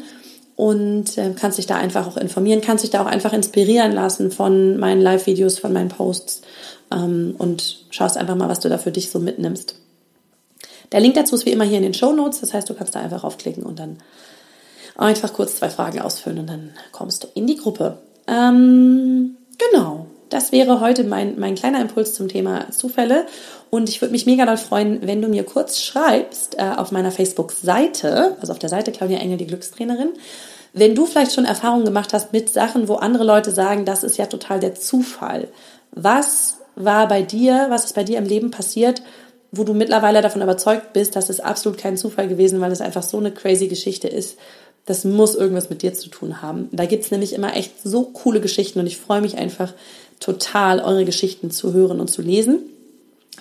und 0.57 1.17
äh, 1.19 1.33
kannst 1.39 1.59
dich 1.59 1.67
da 1.67 1.75
einfach 1.77 2.07
auch 2.07 2.17
informieren, 2.17 2.61
kannst 2.61 2.83
dich 2.83 2.89
da 2.89 3.01
auch 3.01 3.05
einfach 3.05 3.31
inspirieren 3.31 3.91
lassen 3.93 4.31
von 4.31 4.77
meinen 4.77 5.01
Live-Videos, 5.01 5.59
von 5.59 5.71
meinen 5.71 5.89
Posts 5.89 6.41
ähm, 6.91 7.35
und 7.37 7.85
schaust 7.91 8.17
einfach 8.17 8.35
mal, 8.35 8.49
was 8.49 8.59
du 8.59 8.67
da 8.67 8.79
für 8.79 8.91
dich 8.91 9.11
so 9.11 9.19
mitnimmst. 9.19 9.75
Der 10.91 10.99
Link 10.99 11.13
dazu 11.13 11.35
ist 11.35 11.45
wie 11.45 11.51
immer 11.51 11.63
hier 11.63 11.77
in 11.77 11.83
den 11.83 11.93
Show 11.93 12.11
Notes, 12.11 12.41
das 12.41 12.55
heißt, 12.55 12.67
du 12.69 12.73
kannst 12.73 12.95
da 12.95 12.99
einfach 12.99 13.23
aufklicken 13.23 13.63
und 13.63 13.77
dann 13.77 13.99
einfach 14.95 15.31
kurz 15.31 15.57
zwei 15.57 15.69
Fragen 15.69 16.01
ausfüllen 16.01 16.39
und 16.39 16.47
dann 16.47 16.71
kommst 16.91 17.23
du 17.23 17.27
in 17.35 17.45
die 17.45 17.57
Gruppe. 17.57 17.99
Ähm, 18.25 19.37
genau, 19.71 20.07
das 20.29 20.51
wäre 20.51 20.81
heute 20.81 21.03
mein, 21.03 21.39
mein 21.39 21.55
kleiner 21.55 21.81
Impuls 21.81 22.13
zum 22.13 22.27
Thema 22.27 22.69
Zufälle. 22.71 23.25
Und 23.69 23.89
ich 23.89 24.01
würde 24.01 24.11
mich 24.11 24.25
mega 24.25 24.45
doll 24.45 24.57
freuen, 24.57 25.05
wenn 25.05 25.21
du 25.21 25.27
mir 25.27 25.43
kurz 25.43 25.79
schreibst 25.79 26.57
äh, 26.57 26.73
auf 26.75 26.91
meiner 26.91 27.11
Facebook-Seite, 27.11 28.37
also 28.39 28.53
auf 28.53 28.59
der 28.59 28.69
Seite 28.69 28.91
Claudia 28.91 29.19
Engel, 29.19 29.37
die 29.37 29.47
Glückstrainerin, 29.47 30.13
wenn 30.73 30.95
du 30.95 31.05
vielleicht 31.05 31.33
schon 31.33 31.45
Erfahrungen 31.45 31.85
gemacht 31.85 32.13
hast 32.13 32.33
mit 32.33 32.49
Sachen, 32.49 32.87
wo 32.87 32.95
andere 32.95 33.23
Leute 33.23 33.51
sagen, 33.51 33.85
das 33.85 34.03
ist 34.03 34.17
ja 34.17 34.25
total 34.27 34.59
der 34.59 34.75
Zufall. 34.75 35.47
Was 35.91 36.57
war 36.75 37.07
bei 37.07 37.23
dir, 37.23 37.67
was 37.69 37.85
ist 37.85 37.95
bei 37.95 38.03
dir 38.03 38.19
im 38.19 38.25
Leben 38.25 38.51
passiert, 38.51 39.01
wo 39.51 39.63
du 39.63 39.73
mittlerweile 39.73 40.21
davon 40.21 40.41
überzeugt 40.41 40.93
bist, 40.93 41.15
dass 41.15 41.29
es 41.29 41.39
absolut 41.39 41.77
kein 41.77 41.97
Zufall 41.97 42.27
gewesen, 42.27 42.61
weil 42.61 42.71
es 42.71 42.81
einfach 42.81 43.03
so 43.03 43.17
eine 43.17 43.31
crazy 43.31 43.67
Geschichte 43.67 44.07
ist, 44.07 44.37
das 44.85 45.03
muss 45.03 45.35
irgendwas 45.35 45.69
mit 45.69 45.81
dir 45.81 45.93
zu 45.93 46.09
tun 46.09 46.41
haben. 46.41 46.69
Da 46.71 46.85
gibt 46.85 47.03
es 47.03 47.11
nämlich 47.11 47.33
immer 47.33 47.55
echt 47.55 47.73
so 47.83 48.03
coole 48.03 48.39
Geschichten 48.39 48.79
und 48.79 48.87
ich 48.87 48.97
freue 48.97 49.21
mich 49.21 49.37
einfach 49.37 49.73
total, 50.19 50.79
eure 50.79 51.05
Geschichten 51.05 51.51
zu 51.51 51.73
hören 51.73 51.99
und 51.99 52.09
zu 52.09 52.21
lesen, 52.21 52.59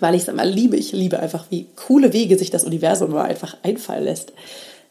weil 0.01 0.15
ich 0.15 0.23
es 0.23 0.29
immer 0.29 0.45
liebe. 0.45 0.77
Ich 0.77 0.93
liebe 0.93 1.19
einfach, 1.21 1.47
wie 1.51 1.67
coole 1.77 2.13
Wege 2.13 2.39
sich 2.39 2.51
das 2.51 2.65
Universum 2.65 3.13
mal 3.13 3.25
einfach 3.25 3.57
einfallen 3.63 4.05
lässt. 4.05 4.33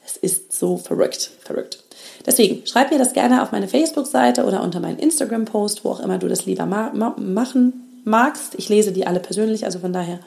Es 0.06 0.18
ist 0.18 0.58
so 0.58 0.78
verrückt, 0.78 1.32
verrückt. 1.40 1.84
Deswegen 2.26 2.66
schreib 2.66 2.92
mir 2.92 2.98
das 2.98 3.14
gerne 3.14 3.44
auf 3.44 3.52
meine 3.52 3.68
Facebook-Seite 3.68 4.46
oder 4.46 4.64
unter 4.64 4.80
meinen 4.80 5.00
Instagram-Post, 5.00 5.84
wo 5.84 5.92
auch 5.92 6.00
immer 6.00 6.18
du 6.18 6.28
das 6.28 6.46
lieber 6.46 6.66
ma 6.66 6.92
ma 6.94 7.16
machen 7.18 8.02
magst. 8.04 8.56
Ich 8.58 8.70
lese 8.70 8.92
die 8.92 9.08
alle 9.08 9.20
persönlich, 9.20 9.66
also 9.66 9.80
von 9.80 9.94
daher 9.94 10.20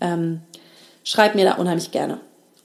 ähm, 0.00 0.40
schreib 1.04 1.34
mir 1.34 1.44
da 1.44 1.54
unheimlich 1.54 1.90
gerne. 1.90 2.20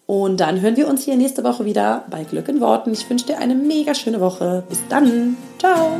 Und 0.05 0.39
dann 0.39 0.61
hören 0.61 0.75
wir 0.75 0.87
uns 0.87 1.03
hier 1.03 1.15
nächste 1.15 1.43
Woche 1.43 1.65
wieder 1.65 2.05
bei 2.09 2.23
Glück 2.23 2.49
in 2.49 2.59
Worten. 2.59 2.91
Ich 2.91 3.09
wünsche 3.09 3.25
dir 3.25 3.39
eine 3.39 3.55
mega 3.55 3.95
schöne 3.95 4.19
Woche. 4.19 4.63
Bis 4.67 4.79
dann. 4.89 5.37
Ciao. 5.59 5.99